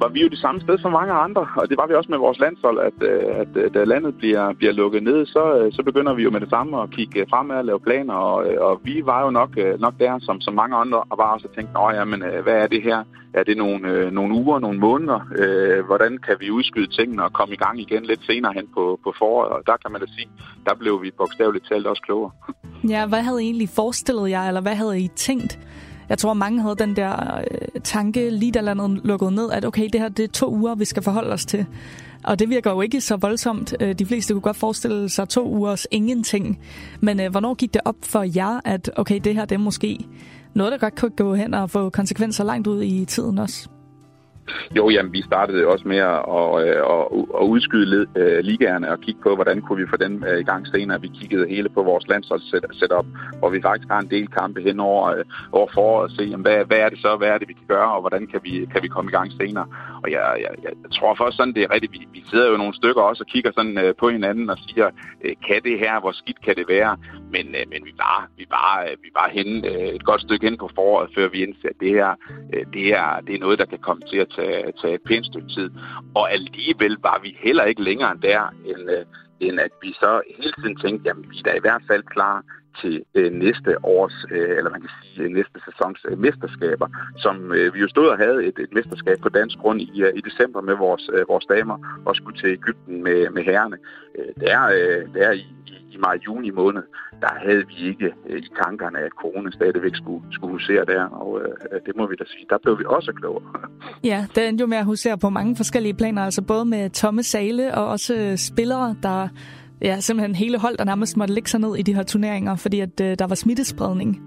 [0.00, 2.18] var vi jo det samme sted som mange andre, og det var vi også med
[2.18, 5.82] vores landshold, at, øh, at, at da landet bliver, bliver lukket ned, så, øh, så
[5.82, 8.36] begynder vi jo med det samme at kigge fremad og lave planer, og,
[8.68, 11.92] og vi var jo nok, nok der, som, som mange andre var også tænkt, åh
[11.94, 13.04] ja, men hvad er det her?
[13.34, 15.20] Er det nogle, nogle uger, nogle måneder?
[15.86, 19.14] Hvordan kan vi udskyde tingene og komme i gang igen lidt senere hen på, på
[19.18, 19.50] foråret?
[19.50, 20.28] Og der kan man da sige,
[20.66, 22.30] der blev vi bogstaveligt talt også klogere.
[22.88, 25.58] Ja, hvad havde I egentlig forestillet jer, eller hvad havde I tænkt?
[26.08, 29.88] Jeg tror, mange havde den der øh, tanke, lige da landet lukkede ned, at okay,
[29.92, 31.66] det her det er to uger, vi skal forholde os til.
[32.24, 33.74] Og det virker jo ikke så voldsomt.
[33.80, 36.58] Øh, de fleste kunne godt forestille sig to ugers ingenting.
[37.00, 39.98] Men øh, hvornår gik det op for jer, at okay, det her det er måske
[40.54, 43.68] noget, der godt kunne gå hen og få konsekvenser langt ud i tiden også?
[44.76, 46.48] Jo, jamen, vi startede også med at, at,
[46.94, 47.04] at,
[47.40, 50.42] at udskyde uh, ligaerne og kigge på, hvordan kunne vi få den uh, øh, i
[50.42, 51.00] gang senere.
[51.00, 53.06] Vi kiggede hele på vores landsholdssetup,
[53.38, 55.20] hvor vi faktisk har en del kampe hen over, uh,
[55.52, 57.68] over foråret og se, jamen, hvad, hvad er det så, hvad er det, vi kan
[57.68, 59.66] gøre, og hvordan kan vi, kan vi komme i gang senere.
[60.02, 61.92] Og jeg, jeg, jeg, tror for sådan, det er rigtigt.
[61.92, 64.86] Vi, vi sidder jo nogle stykker også og kigger sådan uh, på hinanden og siger,
[65.24, 66.96] uh, kan det her, hvor skidt kan det være?
[67.34, 70.46] Men, uh, men vi var, vi var, uh, vi var henne uh, et godt stykke
[70.46, 72.10] hen på foråret, før vi indser, at det her,
[72.54, 75.26] uh, det, er, det er noget, der kan komme til at tage, tage et pænt
[75.26, 75.70] stykke tid.
[76.14, 79.04] Og alligevel var vi heller ikke længere der, øh, end, øh,
[79.40, 82.42] end at vi så hele tiden tænkte, jamen vi er da i hvert fald klar
[82.80, 87.52] til øh, næste års, øh, eller man kan sige øh, næste sæsons øh, mesterskaber, som
[87.52, 90.20] øh, vi jo stod og havde et, et mesterskab på dansk grund i, øh, i
[90.20, 93.76] december med vores, øh, vores damer, og skulle til Ægypten med, med herrene.
[94.18, 95.46] Øh, der, øh, der i,
[95.92, 96.82] i maj-juni måned,
[97.20, 101.40] der havde vi ikke øh, i tankerne, at corona stadigvæk skulle, skulle husere der, og
[101.40, 103.44] øh, det må vi da sige, der blev vi også klogere.
[104.04, 107.22] Ja, det endte jo med at husere på mange forskellige planer, altså både med tomme
[107.22, 109.28] sale og også øh, spillere, der
[109.82, 112.80] ja, simpelthen hele hold, der nærmest måtte lægge sig ned i de her turneringer, fordi
[112.80, 114.20] at øh, der var smittespredning.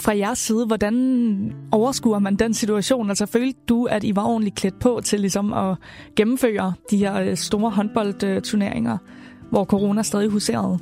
[0.00, 3.08] Fra jeres side, hvordan overskuer man den situation?
[3.08, 5.76] Altså følte du, at I var ordentligt klædt på til ligesom at
[6.16, 8.98] gennemføre de her øh, store håndboldturneringer,
[9.50, 10.78] hvor corona stadig huserede?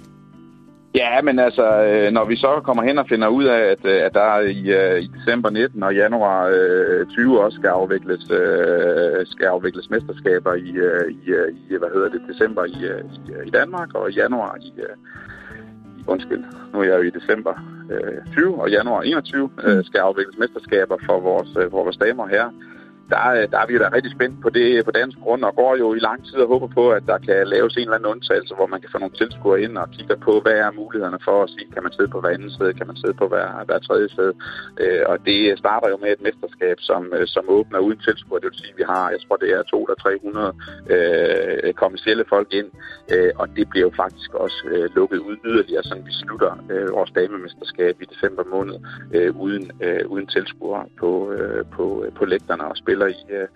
[0.94, 4.02] Ja, men altså, øh, når vi så kommer hen og finder ud af, at, øh,
[4.06, 6.52] at der i, øh, i december 19 og januar
[7.10, 8.22] 20 også skal afvikles,
[9.24, 10.70] skal afvikles mesterskaber i,
[11.10, 11.30] i,
[11.70, 14.72] i, hvad hedder det, december i, i, i Danmark og i januar i,
[15.98, 17.54] i undskyld, nu er jeg jo i december
[18.32, 19.50] 20 og januar 21
[19.84, 22.50] skal afvikles mesterskaber for vores, for vores damer her
[23.14, 25.76] der, øh, der er vi da rigtig spændt på det på dansk grund, og går
[25.82, 28.54] jo i lang tid og håber på, at der kan laves en eller anden undtagelse,
[28.54, 31.50] hvor man kan få nogle tilskuere ind og kigge på, hvad er mulighederne for at
[31.50, 34.08] sige, kan man sidde på hver anden sted, kan man sidde på hver, hver tredje
[34.08, 34.30] sted.
[34.82, 38.40] Øh, og det starter jo med et mesterskab, som, øh, som åbner uden tilskuere.
[38.40, 40.52] Det vil sige, at vi har, jeg tror, det er 200 300
[40.94, 42.70] øh, kommersielle folk ind,
[43.14, 46.88] øh, og det bliver jo faktisk også øh, lukket ud yderligere, så vi slutter øh,
[46.96, 48.76] vores damemesterskab i december måned
[49.14, 53.48] øh, uden, øh, uden tilskuere på, øh, på, øh, på lægterne og spiller i, øh,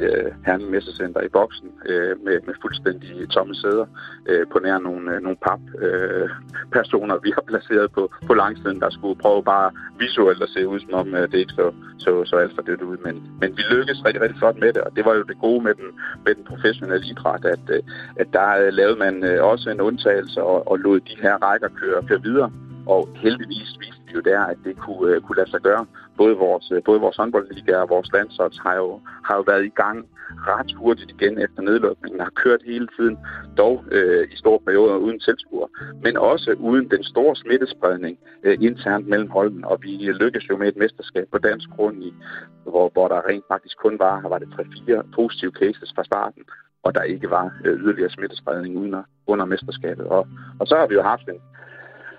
[0.00, 3.86] i øh, uh, Messecenter i boksen øh, med, med fuldstændig tomme sæder
[4.28, 8.90] øh, på nær nogle, øh, nogle pap-personer, øh, vi har placeret på, på langsiden, der
[8.90, 12.36] skulle prøve bare visuelt at se ud, som om øh, det ikke så, så, så
[12.36, 12.96] alt for dødt ud.
[12.96, 15.64] Men, men vi lykkedes rigtig, rigtig flot med det, og det var jo det gode
[15.64, 15.88] med den,
[16.24, 17.82] med den professionelle idræt, at, øh,
[18.16, 21.68] at der øh, lavede man øh, også en undtagelse og, og lod de her rækker
[21.68, 22.50] køre, køre videre.
[22.86, 25.86] Og heldigvis viste vi jo der, at det kunne, uh, kunne lade sig gøre.
[26.16, 29.74] Både vores, uh, både vores håndboldliga og vores landsholds har jo, har jo været i
[29.82, 30.08] gang
[30.50, 33.18] ret hurtigt igen efter nedlukningen, har kørt hele tiden,
[33.56, 35.68] dog øh, i store perioder uden tilskuere,
[36.02, 39.88] men også uden den store smittespredning øh, internt mellem holdene, og vi
[40.22, 42.14] lykkedes jo med et mesterskab på dansk grund, i,
[42.62, 46.42] hvor, hvor der rent faktisk kun var, var det 3-4 positive cases fra starten,
[46.82, 50.06] og der ikke var øh, yderligere smittespredning under, under mesterskabet.
[50.06, 50.26] Og,
[50.60, 51.40] og så har vi jo haft en,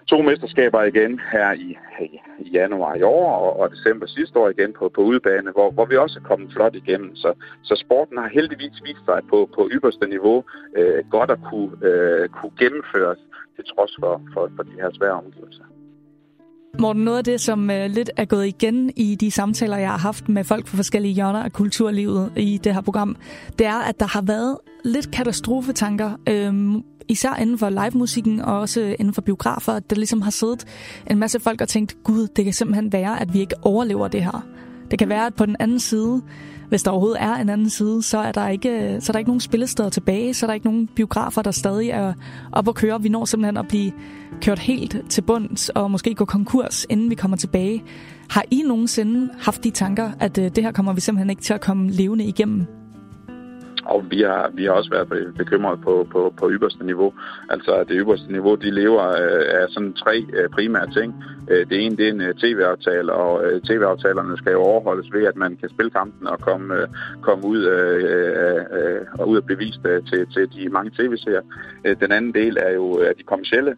[0.07, 1.77] to mesterskaber igen her i,
[2.39, 5.85] i januar i år og, og december sidste år igen på, på udebane, hvor, hvor
[5.85, 7.15] vi også er kommet flot igennem.
[7.15, 7.33] Så,
[7.63, 10.43] så sporten har heldigvis vist sig på, på ypperste niveau
[10.77, 13.19] øh, godt at kunne, øh, kunne gennemføres
[13.55, 15.63] til trods for, for, for de her svære omgivelser.
[16.79, 19.97] Morten, noget af det, som øh, lidt er gået igen i de samtaler, jeg har
[19.97, 23.15] haft med folk fra forskellige hjørner af kulturlivet i det her program,
[23.59, 28.95] det er, at der har været lidt katastrofetanker øhm, især inden for live-musikken og også
[28.99, 30.65] inden for biografer, der ligesom har siddet
[31.11, 34.23] en masse folk og tænkt, gud, det kan simpelthen være, at vi ikke overlever det
[34.23, 34.47] her.
[34.91, 36.21] Det kan være, at på den anden side,
[36.69, 39.29] hvis der overhovedet er en anden side, så er der ikke, så er der ikke
[39.29, 42.13] nogen spillesteder tilbage, så er der ikke nogen biografer, der stadig er
[42.51, 43.01] op og køre.
[43.01, 43.91] Vi når simpelthen at blive
[44.41, 47.83] kørt helt til bunds og måske gå konkurs, inden vi kommer tilbage.
[48.29, 51.53] Har I nogensinde haft de tanker, at øh, det her kommer vi simpelthen ikke til
[51.53, 52.82] at komme levende igennem?
[53.85, 57.13] Og vi har, vi har også været bekymret på, på, på ypperste niveau.
[57.49, 61.23] Altså det ypperste niveau, de lever øh, af sådan tre øh, primære ting.
[61.51, 65.23] Øh, det ene, det er en øh, tv-aftale, og øh, tv-aftalerne skal jo overholdes ved,
[65.25, 66.87] at man kan spille kampen og komme, øh,
[67.21, 69.79] komme ud, øh, og ud og bevise
[70.09, 71.41] til, til de mange tv-serier.
[72.01, 73.75] Den anden del er jo de kommersielle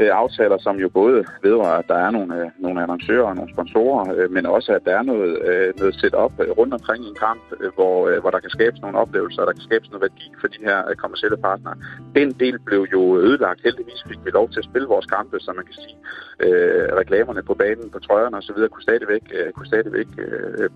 [0.00, 3.52] øh, aftaler, som jo både vedrører, at der er nogle, øh, nogle annoncører og nogle
[3.54, 7.08] sponsorer, øh, men også at der er noget, øh, noget setup øh, rundt omkring i
[7.08, 9.90] en kamp, øh, hvor, øh, hvor der kan skabes nogle oplevelser, og der kan skabes
[9.90, 11.76] noget værdi for de her øh, kommersielle partnere.
[12.14, 13.60] Den del blev jo ødelagt.
[13.64, 15.96] Heldigvis fik vi lov til at spille vores kampe, så man kan sige,
[16.44, 18.58] øh, reklamerne på banen, på trøjerne osv.
[18.68, 20.70] kunne stadigvæk, øh, kunne stadigvæk øh,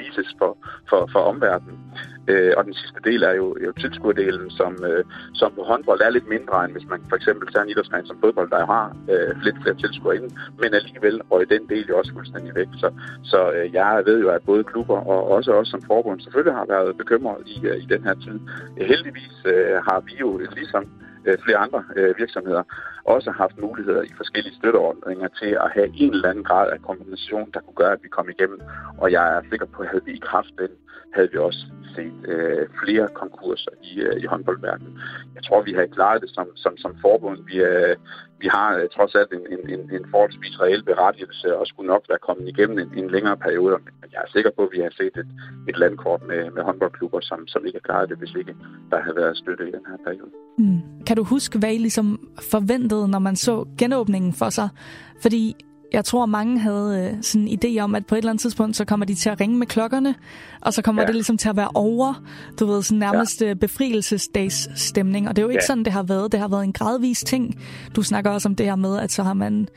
[0.00, 0.52] vises for,
[0.90, 1.78] for, for omverdenen.
[2.30, 6.10] Øh, og den sidste del er jo, jo tilskuerdelen, som, øh, som på håndbold er
[6.10, 9.32] lidt mindre, end hvis man for eksempel tager en idrætsgren som fodbold, der har øh,
[9.46, 12.70] lidt flere tilskuere inden, men alligevel røg den del jo også fuldstændig væk.
[12.82, 12.88] Så,
[13.22, 16.66] så øh, jeg ved jo, at både klubber og også os som forbund selvfølgelig har
[16.74, 18.38] været bekymret i, øh, i den her tid.
[18.90, 20.84] Heldigvis øh, har vi jo ligesom
[21.26, 22.62] Øh, flere andre øh, virksomheder
[23.04, 27.50] også haft muligheder i forskellige støtteordninger til at have en eller anden grad af kompensation,
[27.54, 28.60] der kunne gøre, at vi kom igennem.
[28.98, 30.70] Og jeg er sikker på, at havde vi ikke haft den,
[31.14, 31.62] havde vi også
[31.96, 34.98] set øh, flere konkurser i, øh, i håndboldverdenen.
[35.34, 37.38] Jeg tror, vi har klaret det som, som, som forbund.
[37.50, 37.96] Vi, øh,
[38.42, 42.04] vi har øh, trods alt en, en, en, en forholdsvis reel berettigelse og skulle nok
[42.08, 43.76] være kommet igennem en, en længere periode.
[44.00, 45.30] Men jeg er sikker på, at vi har set et,
[45.68, 48.54] et landkort med, med håndboldklubber, som, som ikke har klaret det, hvis ikke
[48.90, 50.32] der havde været støtte i den her periode.
[50.58, 50.80] Mm.
[51.06, 52.06] Kan du huske, hvad I ligesom
[52.50, 54.68] forventede, når man så genåbningen for sig?
[55.22, 55.56] Fordi
[55.92, 58.76] jeg tror, mange havde øh, sådan en idé om, at på et eller andet tidspunkt,
[58.76, 60.14] så kommer de til at ringe med klokkerne,
[60.60, 61.06] og så kommer ja.
[61.06, 62.22] det ligesom til at være over,
[62.60, 63.50] du ved, sådan nærmest ja.
[63.50, 65.28] Øh, befrielsesdags stemning.
[65.28, 65.66] Og det er jo ikke ja.
[65.66, 66.32] sådan, det har været.
[66.32, 67.60] Det har været en gradvis ting.
[67.96, 69.68] Du snakker også om det her med, at så har man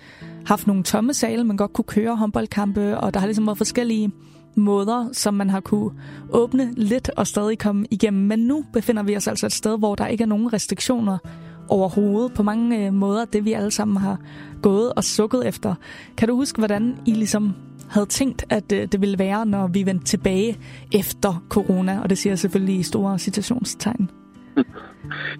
[0.45, 4.11] haft nogle tomme sale, man godt kunne køre håndboldkampe, og der har ligesom været forskellige
[4.55, 5.91] måder, som man har kunne
[6.29, 8.27] åbne lidt og stadig komme igennem.
[8.27, 11.17] Men nu befinder vi os altså et sted, hvor der ikke er nogen restriktioner
[11.69, 12.33] overhovedet.
[12.33, 14.17] På mange øh, måder, det vi alle sammen har
[14.61, 15.75] gået og sukket efter.
[16.17, 17.53] Kan du huske, hvordan I ligesom
[17.89, 20.57] havde tænkt, at øh, det ville være, når vi vendte tilbage
[20.91, 21.99] efter corona?
[22.01, 24.09] Og det siger jeg selvfølgelig i store citationstegn.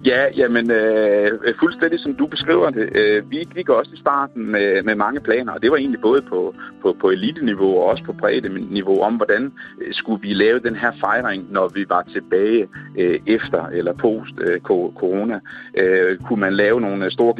[0.04, 2.88] Ja, jamen øh, fuldstændig som du beskriver det.
[2.94, 6.22] Øh, vi gik også i starten med, med mange planer, og det var egentlig både
[6.22, 9.52] på, på, på eliteniveau og også på bredde-niveau om, hvordan
[9.82, 14.34] øh, skulle vi lave den her fejring, når vi var tilbage øh, efter eller post
[14.40, 15.40] øh, corona.
[15.78, 17.34] Øh, kunne man lave nogle store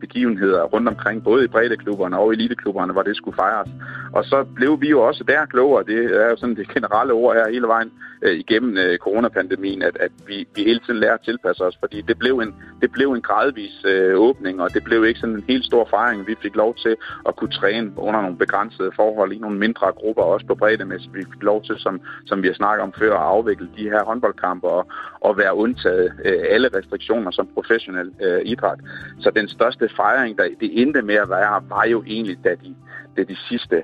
[0.00, 3.70] begivenheder rundt omkring, både i breddeklubberne og eliteklubberne, hvor det skulle fejres.
[4.12, 7.34] Og så blev vi jo også der klogere, det er jo sådan det generelle ord
[7.34, 7.92] her hele vejen
[8.22, 12.00] øh, igennem øh, coronapandemien, at, at vi, vi hele tiden lærer at tilpasse os, fordi
[12.00, 15.44] det blev en, det blev en gradvis øh, åbning, og det blev ikke sådan en
[15.48, 16.26] helt stor fejring.
[16.26, 16.96] Vi fik lov til
[17.28, 21.14] at kunne træne under nogle begrænsede forhold i nogle mindre grupper, også på breddemæssigt.
[21.14, 24.04] Vi fik lov til, som, som vi har snakket om før, at afvikle de her
[24.04, 24.86] håndboldkampe og,
[25.20, 28.78] og være undtaget øh, alle restriktioner som professionel øh, idræt.
[29.20, 32.74] Så den største fejring, der det endte med at være, var jo egentlig, da de
[33.18, 33.76] da de sidste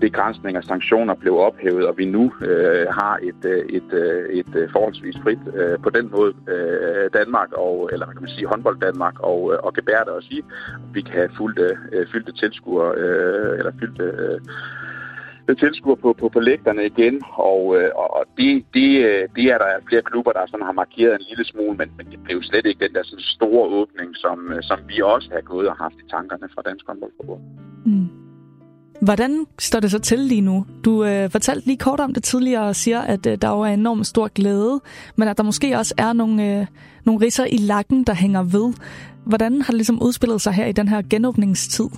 [0.00, 4.50] begrænsninger og sanktioner blev ophævet, og vi nu øh, har et, øh, et, øh, et,
[4.62, 8.46] et forholdsvis frit øh, på den måde øh, Danmark, og, eller man kan man sige,
[8.46, 10.40] håndbold Danmark, og, øh, og gebærde os i.
[10.94, 14.40] Vi kan have fyldte, øh, øh, fyldte tilskuere, øh, eller fyldte øh,
[15.58, 17.62] tilskuer på, på, på lægterne igen, og,
[18.16, 18.88] og det, det,
[19.36, 22.18] det er der flere klubber, der sådan har markeret en lille smule, men, men det
[22.24, 25.76] blev slet ikke den der sådan store åbning, som, som vi også har gået og
[25.76, 27.42] haft i tankerne fra Dansk Håndboldforbund.
[27.86, 28.21] Mm.
[29.02, 30.66] Hvordan står det så til lige nu?
[30.84, 33.66] Du øh, fortalte lige kort om det tidligere og siger, at øh, der jo er
[33.66, 34.80] enormt stor glæde,
[35.16, 36.66] men at der måske også er nogle, øh,
[37.04, 38.72] nogle risser i lakken, der hænger ved.
[39.26, 41.88] Hvordan har det ligesom udspillet sig her i den her genåbningstid?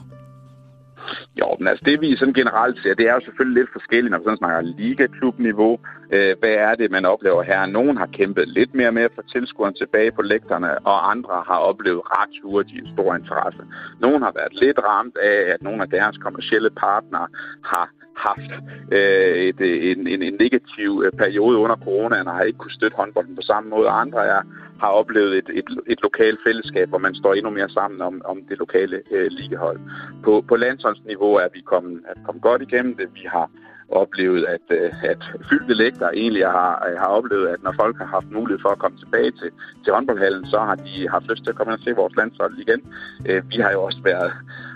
[1.40, 4.18] Jo, men altså det vi sådan generelt ser, det er jo selvfølgelig lidt forskelligt, når
[4.18, 5.78] vi sådan snakker ligaklubniveau.
[6.12, 7.66] Øh, hvad er det, man oplever her?
[7.66, 11.58] Nogen har kæmpet lidt mere med at få tilskuerne tilbage på lægterne, og andre har
[11.70, 13.62] oplevet ret hurtigt stor interesse.
[14.00, 17.26] Nogen har været lidt ramt af, at nogle af deres kommersielle partnere
[17.64, 18.52] har haft
[18.92, 22.78] øh, et, øh, en, en, en negativ øh, periode under coronaen og har ikke kunne
[22.78, 23.88] støtte håndbolden på samme måde.
[23.88, 24.42] Andre er,
[24.80, 28.42] har oplevet et, et, et lokalt fællesskab, hvor man står endnu mere sammen om, om
[28.48, 29.80] det lokale øh, ligehold.
[30.24, 33.08] På, på landsholdsniveau er vi kommet, er kommet godt igennem det.
[33.14, 33.50] Vi har
[33.88, 38.30] oplevet, at, øh, at fyldte lægter egentlig har, har oplevet, at når folk har haft
[38.30, 39.50] mulighed for at komme tilbage til,
[39.84, 42.80] til håndboldhallen, så har de haft lyst til at komme og se vores landshold igen.
[43.24, 44.32] Vi har jo også været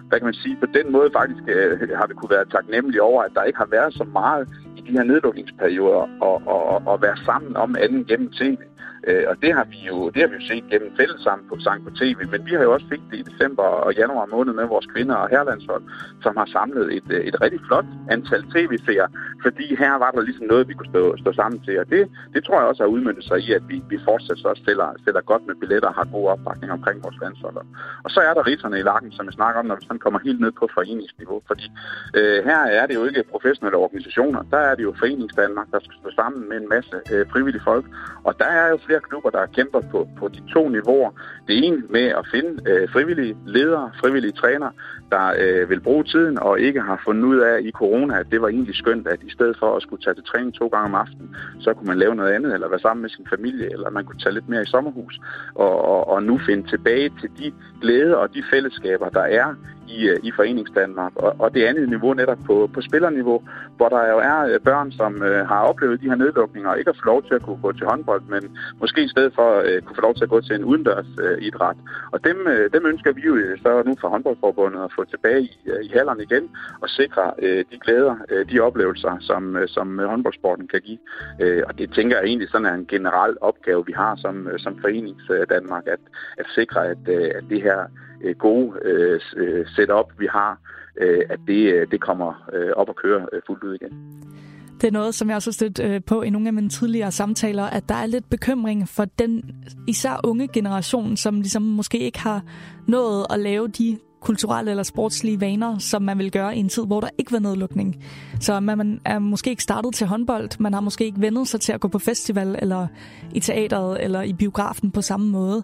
[0.08, 3.22] hvad kan man sige, på den måde faktisk øh, har vi kunne være taknemmelige over,
[3.22, 7.16] at der ikke har været så meget i de her nedlukningsperioder og, og, og være
[7.26, 8.56] sammen om anden gennem tv.
[9.08, 11.78] Øh, og det har vi jo det har vi jo set gennem fællesang på, sang
[11.86, 14.66] på tv, men vi har jo også fik det i december og januar måned med
[14.74, 15.82] vores kvinder og herrelandshold,
[16.24, 19.08] som har samlet et, øh, et rigtig flot antal tv-seere,
[19.44, 22.02] fordi her var der ligesom noget, vi kunne stå, stå sammen til, og det,
[22.34, 25.20] det tror jeg også har udmyndtet sig i, at vi, vi fortsat så stiller, stiller
[25.20, 27.56] godt med billetter og har god opbakning omkring vores landshold.
[28.04, 30.20] Og så er der ritterne i lakken, som jeg snakker om, når vi sådan kommer
[30.26, 31.66] helt ned på foreningsniveau, fordi
[32.18, 35.96] øh, her er det jo ikke professionelle organisationer, der er det jo Foreningsdanmark, der skal
[36.00, 37.84] stå sammen med en masse øh, frivillige folk,
[38.24, 41.10] og der er jo flere klubber, der kæmper på, på de to niveauer.
[41.48, 44.72] Det ene med at finde øh, frivillige ledere, frivillige trænere,
[45.10, 48.42] der øh, vil bruge tiden og ikke har fundet ud af i corona, at det
[48.42, 50.94] var egentlig skønt, at i stedet for at skulle tage til træning to gange om
[50.94, 54.04] aftenen, så kunne man lave noget andet, eller være sammen med sin familie, eller man
[54.04, 55.20] kunne tage lidt mere i sommerhus,
[55.54, 59.54] og, og, og nu finde tilbage til de glæder og de fællesskaber, der er
[59.96, 61.12] i, øh, i Foreningsdanmark.
[61.16, 63.42] Og, og det andet niveau netop på, på spillerniveau,
[63.76, 66.90] hvor der jo er øh, børn, som øh, har oplevet de her nedlukninger og ikke
[66.90, 68.42] har fået lov til at kunne gå til håndbold, men
[68.80, 71.38] måske i stedet for øh, kunne få lov til at gå til en udendørs øh,
[71.42, 71.76] idræt.
[72.12, 75.42] Og dem, øh, dem ønsker vi jo øh, så nu fra håndboldforbundet at få tilbage
[75.42, 76.44] i, øh, i hallerne igen
[76.80, 80.98] og sikre øh, de glæder, øh, de oplevelser, som, øh, som håndboldsporten kan give.
[81.40, 84.58] Øh, og det tænker jeg egentlig sådan er en generel opgave, vi har som, øh,
[84.58, 86.00] som forenings øh, Danmark, at,
[86.38, 87.80] at sikre, at, øh, at det her
[88.24, 90.60] øh, gode øh, øh, setup, vi har,
[91.00, 94.22] øh, at det, øh, det kommer øh, op og køre øh, fuldt ud igen.
[94.80, 97.10] Det er noget, som jeg også har stødt øh, på i nogle af mine tidligere
[97.10, 102.18] samtaler, at der er lidt bekymring for den især unge generation, som ligesom måske ikke
[102.18, 102.42] har
[102.86, 106.86] nået at lave de kulturelle eller sportslige vaner, som man vil gøre i en tid,
[106.86, 107.96] hvor der ikke var nedlukning.
[108.40, 111.72] Så man er måske ikke startet til håndbold, man har måske ikke vendet sig til
[111.72, 112.86] at gå på festival, eller
[113.34, 115.62] i teateret, eller i biografen på samme måde.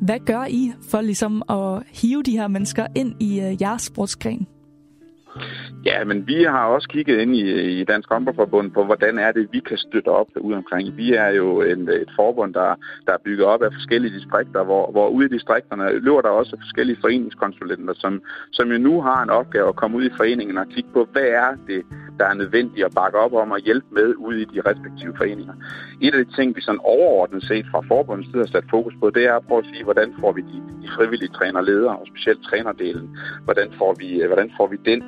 [0.00, 4.46] Hvad gør I for ligesom at hive de her mennesker ind i øh, jeres sportsgren?
[5.84, 9.48] Ja, men vi har også kigget ind i, i Dansk Håndboldforbund på, hvordan er det,
[9.52, 10.96] vi kan støtte op derude omkring.
[10.96, 12.74] Vi er jo en, et forbund, der,
[13.06, 16.56] der er bygget op af forskellige distrikter, hvor, hvor ude i distrikterne løber der også
[16.60, 18.22] forskellige foreningskonsulenter, som,
[18.52, 21.22] som jo nu har en opgave at komme ud i foreningen og kigge på, hvad
[21.22, 21.82] er det,
[22.18, 25.54] der er nødvendigt at bakke op om og hjælpe med ude i de respektive foreninger.
[26.02, 29.10] Et af de ting, vi sådan overordnet set fra forbundets side har sat fokus på,
[29.10, 32.42] det er at prøve at sige, hvordan får vi de, de frivillige trænerledere, og specielt
[32.42, 35.02] trænerdelen, hvordan får vi, hvordan får vi den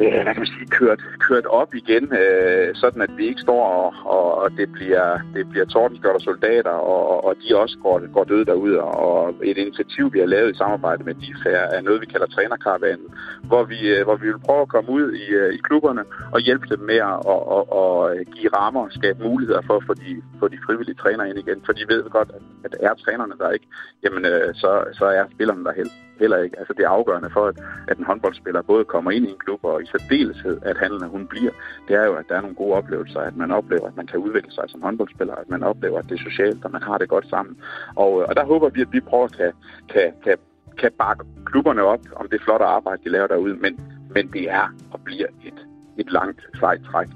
[0.00, 3.64] øh, hvad kan man sige, kørt, kørt op igen, øh, sådan at vi ikke står
[3.64, 8.12] og, og, og det bliver, det bliver tordenskjold og soldater, og, og de også går,
[8.12, 8.80] går døde derude.
[8.80, 12.26] Og et initiativ, vi har lavet i samarbejde med DIF, er, er noget, vi kalder
[12.26, 13.08] trænerkaravanen,
[13.42, 16.40] hvor vi, øh, hvor vi vil prøve at komme ud i, øh, i klubberne og
[16.40, 19.94] hjælpe dem med at og, og, og give rammer og skabe muligheder for at få
[19.94, 21.62] de, få de frivillige trænere ind igen.
[21.66, 23.66] For de ved godt, at, at er trænerne der ikke,
[24.04, 26.58] jamen øh, så, så er spillerne der heller heller ikke.
[26.58, 27.56] Altså det er afgørende for, at,
[27.88, 31.26] at en håndboldspiller både kommer ind i en klub, og i særdeleshed, at handlen hun
[31.26, 31.50] bliver,
[31.88, 34.18] det er jo, at der er nogle gode oplevelser, at man oplever, at man kan
[34.18, 37.08] udvikle sig som håndboldspiller, at man oplever, at det er socialt, og man har det
[37.08, 37.56] godt sammen.
[37.96, 39.52] Og, øh, og der håber vi, at vi prøver at kan,
[39.88, 40.36] kan, kan,
[40.78, 43.80] kan bakke klubberne op om det flotte arbejde, de laver derude, men,
[44.14, 45.66] men det er og bliver et,
[45.98, 47.08] et langt sejt træk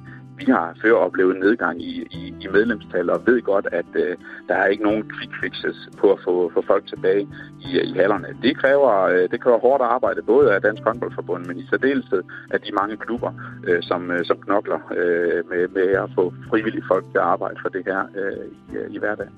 [0.47, 4.16] vi har før oplevet nedgang i, i, i medlemstal, og ved godt, at øh,
[4.49, 7.28] der er ikke nogen quick fixes på at få, få folk tilbage
[7.61, 8.28] i, i hallerne.
[8.43, 12.61] Det kræver, øh, det kræver hårdt arbejde, både af Dansk Håndboldforbund, men i særdeleshed af
[12.61, 13.32] de mange klubber,
[13.68, 17.57] øh, som, øh, som knokler øh, med, med at få frivillige folk til at arbejde
[17.62, 19.34] for det her øh, i, øh, i hverdagen.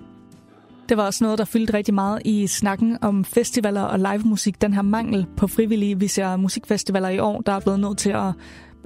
[0.89, 4.63] Det var også noget, der fyldte rigtig meget i snakken om festivaler og live musik.
[4.63, 5.99] Den her mangel på frivillige.
[5.99, 8.33] Vi ser musikfestivaler i år, der er blevet nødt til at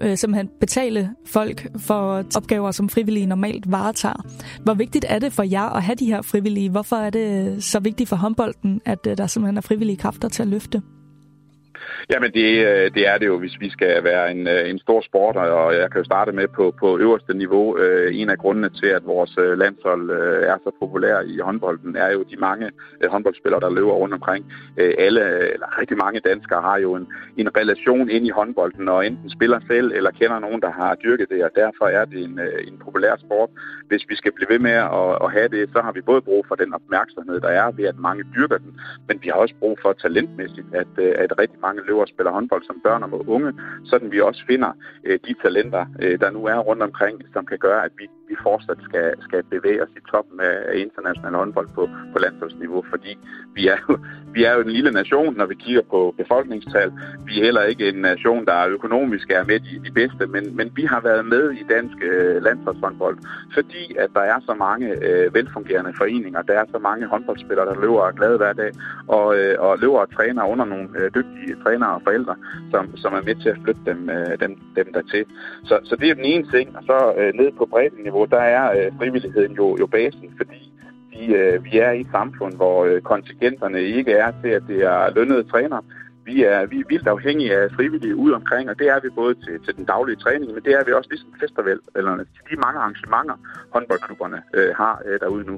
[0.00, 4.26] øh, simpelthen betale folk for opgaver, som frivillige normalt varetager.
[4.62, 6.70] Hvor vigtigt er det for jer at have de her frivillige?
[6.70, 10.42] Hvorfor er det så vigtigt for håndbolden, at øh, der simpelthen er frivillige kræfter til
[10.42, 10.82] at løfte?
[12.10, 15.00] Jamen det, øh, det er det jo, hvis vi skal være en, øh, en stor
[15.00, 17.78] sport, og jeg kan jo starte med på, på øverste niveau.
[17.78, 20.10] Øh, en af grundene til, at vores landshold
[20.52, 22.70] er så populær i håndbolden, er jo de mange
[23.08, 24.52] håndboldspillere, der løber rundt omkring.
[24.98, 25.22] Alle,
[25.54, 27.06] eller rigtig mange danskere har jo en,
[27.36, 31.28] en relation ind i håndbolden, og enten spiller selv, eller kender nogen, der har dyrket
[31.30, 33.50] det, og derfor er det en, en populær sport.
[33.88, 36.46] Hvis vi skal blive ved med at, at have det, så har vi både brug
[36.48, 39.78] for den opmærksomhed, der er ved, at mange dyrker den, men vi har også brug
[39.82, 40.92] for talentmæssigt, at,
[41.24, 43.52] at rigtig mange mange elever spiller håndbold som børn og unge,
[43.90, 44.70] sådan vi også finder
[45.04, 48.36] øh, de talenter, øh, der nu er rundt omkring, som kan gøre, at vi, vi
[48.42, 53.18] fortsat skal, skal bevæge os i toppen af international håndbold på, på landsholdsniveau, fordi
[53.54, 53.98] vi er, jo,
[54.34, 56.92] vi er jo en lille nation, når vi kigger på befolkningstal.
[57.26, 60.72] Vi er heller ikke en nation, der økonomisk er med i de bedste, men, men
[60.76, 63.18] vi har været med i dansk øh, landsholdshåndbold,
[63.54, 67.80] fordi at der er så mange øh, velfungerende foreninger, der er så mange håndboldspillere, der
[67.80, 68.72] løber og glade hver dag,
[69.08, 72.34] og, øh, og løber og træner under nogle øh, dygtige trænere og forældre,
[72.70, 75.24] som, som er med til at flytte dem, øh, dem, dem dertil.
[75.64, 78.44] Så, så det er den ene ting, og så øh, ned på bredden niveau, der
[78.44, 80.72] er øh, frivilligheden jo, jo basen, fordi
[81.10, 84.82] vi, øh, vi er i et samfund, hvor øh, kontingenterne ikke er til, at det
[84.82, 85.82] er lønnede trænere,
[86.30, 89.34] vi er, vi er vildt afhængige af frivillige ud omkring, og det er vi både
[89.44, 92.56] til, til den daglige træning, men det er vi også ligesom festival, eller til de
[92.64, 93.36] mange arrangementer,
[93.74, 95.56] håndboldklubberne øh, har øh, derude nu.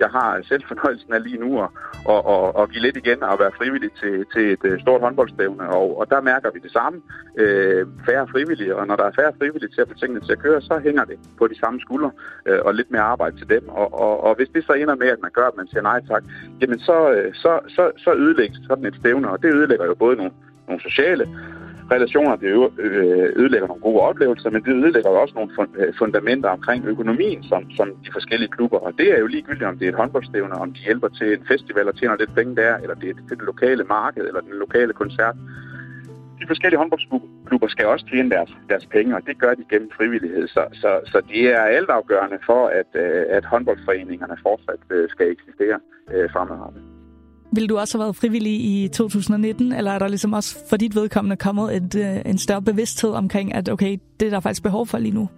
[0.00, 1.68] Jeg har selv fornøjelsen af lige nu at,
[2.12, 5.64] og, og, at give lidt igen og være frivillig til, til et øh, stort håndboldstævne,
[5.68, 7.02] og, og der mærker vi det samme.
[7.42, 10.42] Øh, færre frivillige, og når der er færre frivillige til at få tingene til at
[10.46, 12.10] køre, så hænger det på de samme skuldre,
[12.46, 13.68] øh, og lidt mere arbejde til dem.
[13.68, 16.00] Og, og, og hvis det så ender med, at man gør, at man siger nej
[16.10, 16.24] tak,
[16.60, 20.05] jamen så, øh, så, så, så ødelægges sådan et stævne, og det ødelægger jo både
[20.14, 20.32] nogle,
[20.68, 21.26] nogle sociale
[21.90, 26.84] relationer, det øh, ødelægger nogle gode oplevelser, men det ødelægger også nogle øh, fundamenter omkring
[26.86, 28.78] økonomien, som, som de forskellige klubber.
[28.78, 31.46] Og det er jo ligegyldigt, om det er et håndboldstævne, om de hjælper til en
[31.48, 34.92] festival og tjener lidt penge der, eller det er det lokale marked, eller den lokale
[34.92, 35.36] koncert.
[36.40, 40.48] de forskellige håndboldklubber skal også tjene deres, deres penge, og det gør de gennem frivillighed.
[40.48, 45.78] Så, så, så det er altafgørende for, at, øh, at håndboldforeningerne fortsat skal eksistere
[46.32, 46.95] fremadrettet.
[47.56, 50.94] Vil du også have været frivillig i 2019, eller er der ligesom også for dit
[50.94, 54.86] vedkommende kommet et, øh, en større bevidsthed omkring, at okay, det er der faktisk behov
[54.86, 55.28] for lige nu?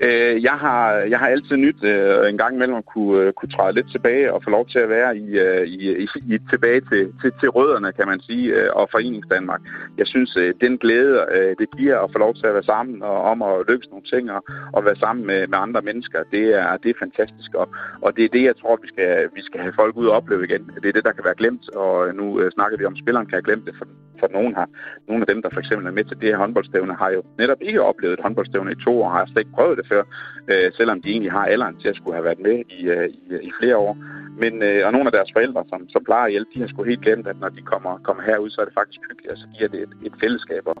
[0.00, 3.48] Øh, jeg, har, jeg har altid nyt øh, en gang imellem at kunne, øh, kunne
[3.48, 6.80] træde lidt tilbage og få lov til at være i, øh, i, i, i tilbage
[6.80, 9.60] til, til, til rødderne, kan man sige, øh, og Forenings Danmark.
[9.98, 13.02] Jeg synes, øh, den glæde, øh, det giver at få lov til at være sammen
[13.02, 16.44] og om at lykkes nogle ting og, og være sammen med, med andre mennesker, det
[16.60, 17.54] er, det er fantastisk.
[17.54, 17.68] Og,
[18.02, 20.44] og det er det, jeg tror, vi skal, vi skal have folk ud og opleve
[20.44, 20.70] igen.
[20.82, 23.26] Det er det, der kan være glemt, og nu øh, snakker vi om, at spilleren
[23.26, 23.86] kan have glemt det, for,
[24.20, 24.68] for nogen har.
[25.08, 27.60] Nogle af dem, der for eksempel er med til det her håndboldstævne, har jo netop
[27.60, 30.02] ikke oplevet et håndboldstævne i to år, har slet ikke prøvet det før,
[30.50, 33.18] øh, selvom de egentlig har alderen til at skulle have været med i, øh, i,
[33.30, 33.96] øh, i flere år.
[34.42, 36.82] Men, øh, og nogle af deres forældre, som, som plejer at hjælpe, de har sgu
[36.82, 39.46] helt glemt, at når de kommer, kommer herud, så er det faktisk hyggeligt, og så
[39.56, 40.62] giver det et, et fællesskab.
[40.66, 40.76] Og,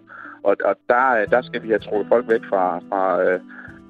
[0.68, 3.40] og der, øh, der skal vi have trukket folk væk fra, fra øh,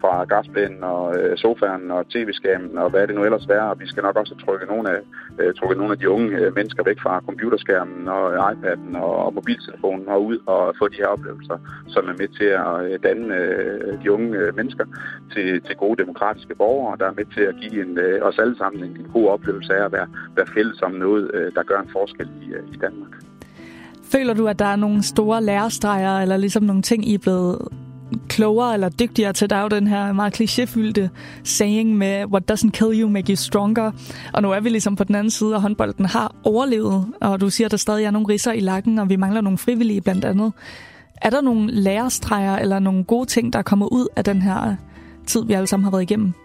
[0.05, 3.65] fra græsplænen og øh, sofaen og tv-skærmen og hvad det nu ellers er.
[3.73, 5.01] Og vi skal nok også trykke nogle af,
[5.41, 9.13] øh, trykke nogle af de unge øh, mennesker væk fra computerskærmen og øh, iPad'en og,
[9.25, 11.59] og mobiltelefonen og ud og få de her oplevelser,
[11.95, 14.87] som er med til at øh, danne øh, de unge øh, mennesker
[15.33, 18.57] til, til gode demokratiske borgere, der er med til at give en, øh, os alle
[18.57, 21.81] sammen en, en god oplevelse af at være, være fælles om noget, øh, der gør
[21.81, 23.15] en forskel i, øh, i Danmark.
[24.13, 27.59] Føler du, at der er nogle store lærestreger, eller ligesom nogle ting, I er blevet
[28.29, 29.51] klogere eller dygtigere til.
[29.51, 31.09] Der er jo den her meget klichéfyldte
[31.45, 33.93] saying med, what doesn't kill you, make you stronger.
[34.33, 37.51] Og nu er vi ligesom på den anden side, og håndbolden har overlevet, og du
[37.51, 40.25] siger, at der stadig er nogle risser i lakken, og vi mangler nogle frivillige blandt
[40.25, 40.53] andet.
[41.23, 44.77] Er der nogle lærestreger eller nogle gode ting, der er kommet ud af den her
[45.27, 46.44] tid, vi alle sammen har været igennem?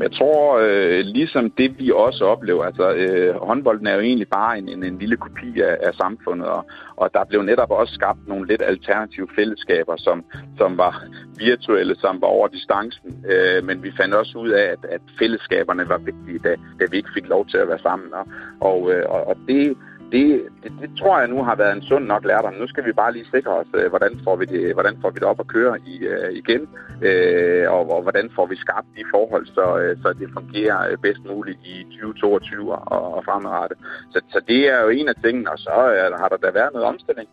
[0.00, 4.58] Jeg tror, øh, ligesom det vi også oplever, altså øh, håndbolden er jo egentlig bare
[4.58, 6.66] en, en, en lille kopi af, af samfundet, og,
[6.96, 10.24] og der blev netop også skabt nogle lidt alternative fællesskaber, som,
[10.58, 11.04] som var
[11.38, 15.88] virtuelle, som var over distancen, øh, men vi fandt også ud af, at, at fællesskaberne
[15.88, 18.26] var vigtige, da, da vi ikke fik lov til at være sammen, og,
[18.60, 19.76] og, øh, og det
[20.12, 20.24] det,
[20.62, 22.54] det, det tror jeg nu har været en sund nok lærdom.
[22.54, 25.18] Nu skal vi bare lige sikre os, øh, hvordan får vi det, hvordan får vi
[25.18, 26.62] det op at køre i, uh, igen,
[27.08, 31.24] uh, og, og hvordan får vi skabt de forhold, så, uh, så det fungerer bedst
[31.24, 33.78] muligt i 2022 og, og fremadrettet.
[34.12, 36.72] Så, så det er jo en af tingene, og så uh, har der da været
[36.72, 37.28] noget omstilling.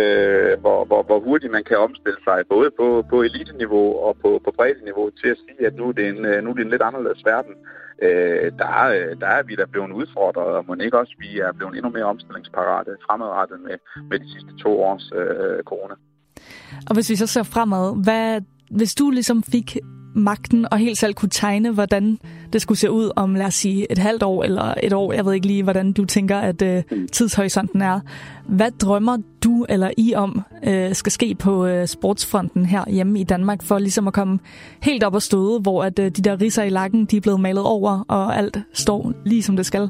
[0.00, 4.40] Øh, hvor, hvor, hvor hurtigt man kan omstille sig både på, på eliteniveau og på,
[4.44, 6.70] på breddeniveau til at sige, at nu er det en, øh, nu er det en
[6.70, 7.54] lidt anderledes verden
[8.02, 11.38] øh, der, er, øh, der er vi der blevet udfordret, og må ikke også vi
[11.38, 13.76] er blevet endnu mere omstillingsparate fremadrettet med,
[14.10, 15.94] med de sidste to års øh, corona.
[16.88, 18.40] Og hvis vi så ser fremad, hvad,
[18.70, 19.76] hvis du ligesom fik
[20.14, 22.18] magten og helt selv kunne tegne, hvordan
[22.52, 25.12] det skulle se ud om, lad os sige, et halvt år eller et år.
[25.12, 28.00] Jeg ved ikke lige, hvordan du tænker, at øh, tidshorisonten er.
[28.46, 33.24] Hvad drømmer du eller I om øh, skal ske på øh, sportsfronten her hjemme i
[33.24, 34.38] Danmark, for ligesom at komme
[34.82, 37.40] helt op og støde, hvor at øh, de der riser i lakken, de er blevet
[37.40, 39.88] malet over, og alt står lige som det skal?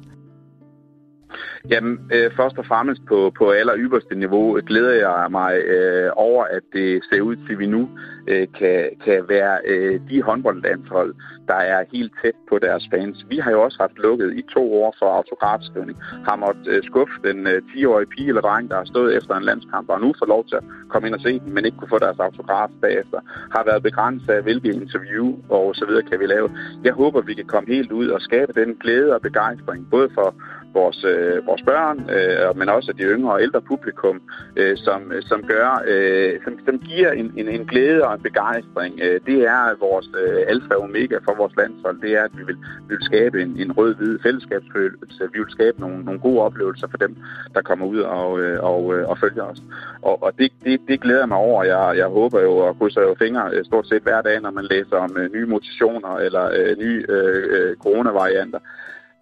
[1.70, 6.44] Jamen, øh, først og fremmest på, på aller ypperste niveau glæder jeg mig øh, over,
[6.44, 7.88] at det ser ud til, at vi nu
[8.28, 11.14] øh, kan, kan være øh, de håndboldlandshold,
[11.48, 13.26] der er helt tæt på deres fans.
[13.28, 15.98] Vi har jo også haft lukket i to år for autografskrivning.
[16.28, 19.44] Har måttet øh, skuffe den øh, 10-årige pige eller dreng, der har stået efter en
[19.44, 21.94] landskamp, og nu får lov til at komme ind og se den, men ikke kunne
[21.96, 23.20] få deres autograf bagefter.
[23.56, 26.48] Har været begrænset af, hvilke interview og så videre kan vi lave.
[26.84, 30.34] Jeg håber, vi kan komme helt ud og skabe den glæde og begejstring, både for
[30.74, 34.16] vores, øh, vores børn, øh, men også de yngre og ældre publikum,
[34.56, 39.00] øh, som, som gør, øh, som, som giver en, en, en glæde og en begejstring.
[39.02, 42.00] Øh, det er vores øh, alfa og omega for vores landshold.
[42.00, 42.56] Det er, at vi vil,
[42.88, 45.22] vi vil skabe en, en rød-hvid fællesskabsfølelse.
[45.32, 47.16] Vi vil skabe nogle, nogle gode oplevelser for dem,
[47.54, 49.62] der kommer ud og, øh, og, øh, og følger os.
[50.02, 51.64] Og, og det, det, det glæder jeg mig over.
[51.64, 54.66] Jeg, jeg håber jo og krydser jo fingre øh, stort set hver dag, når man
[54.70, 58.58] læser om øh, nye mutationer eller øh, nye øh, øh coronavarianter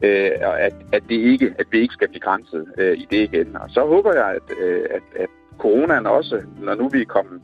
[0.02, 0.30] øh,
[0.66, 3.56] at, at, det ikke, at det ikke skal blive grænset øh, i det igen.
[3.56, 5.28] Og så håber jeg, at, øh, at, at
[5.58, 7.40] coronaen også, når nu vi er kommet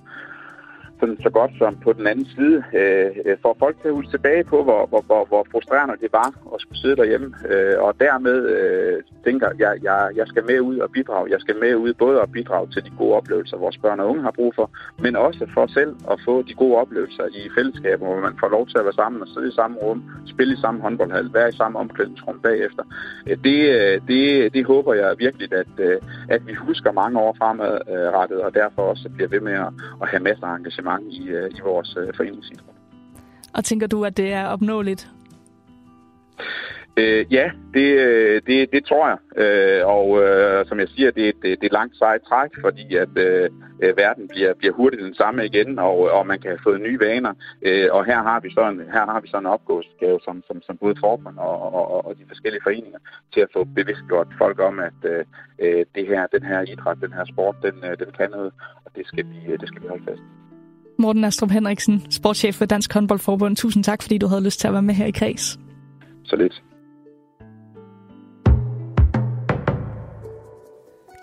[1.00, 4.44] sådan så godt som på den anden side, øh, får folk til at huske tilbage
[4.44, 7.34] på, hvor, hvor, hvor, hvor frustrerende det var at skulle sidde derhjemme.
[7.52, 11.30] Øh, og dermed øh, tænker jeg, jeg, jeg skal med ud og bidrage.
[11.30, 14.22] Jeg skal med ud både at bidrage til de gode oplevelser, vores børn og unge
[14.22, 18.20] har brug for, men også for selv at få de gode oplevelser i fællesskaber, hvor
[18.20, 20.80] man får lov til at være sammen og sidde i samme rum, spille i samme
[20.80, 22.84] håndboldhal, være i samme omklædningsrum bagefter.
[23.28, 25.96] Øh, det, øh, det, det håber jeg virkelig, at, øh,
[26.28, 29.70] at vi husker mange år fremadrettet, og derfor også bliver ved med at,
[30.02, 32.64] at have masser af engagement engagement i, øh, i vores øh, foreningsidræt.
[33.54, 35.10] Og tænker du, at det er opnåeligt?
[36.96, 39.18] Øh, ja, det, øh, det, det tror jeg.
[39.44, 42.50] Øh, og øh, som jeg siger, det er et, det er et langt sejt træk,
[42.60, 43.50] fordi at øh,
[43.96, 47.34] verden bliver, bliver hurtigt den samme igen, og, og man kan få nye vaner.
[47.62, 50.62] Øh, og her har vi så en, her har vi så en opgave som, som,
[50.62, 52.98] som både forbund og, og, og de forskellige foreninger
[53.34, 57.24] til at få bevidstgjort folk om, at øh, det her, den her idræt, den her
[57.24, 58.52] sport, den, den kan noget,
[58.84, 60.22] og det skal vi, det skal vi holde fast
[60.98, 63.56] Morten Astrup Henriksen, sportschef ved Dansk Håndboldforbund.
[63.56, 65.58] Tusind tak, fordi du havde lyst til at være med her i Kreds.
[66.24, 66.62] Så lidt.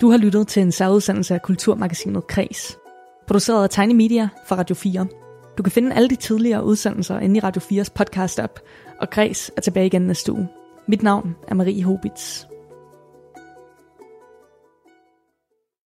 [0.01, 2.78] Du har lyttet til en særudsendelse af Kulturmagasinet Kres.
[3.28, 5.07] Produceret af Tiny Media for Radio 4.
[5.57, 8.59] Du kan finde alle de tidligere udsendelser inde i Radio 4's podcast-app,
[9.01, 10.47] og Kres er tilbage igen næste uge.
[10.88, 12.45] Mit navn er Marie Hobitz.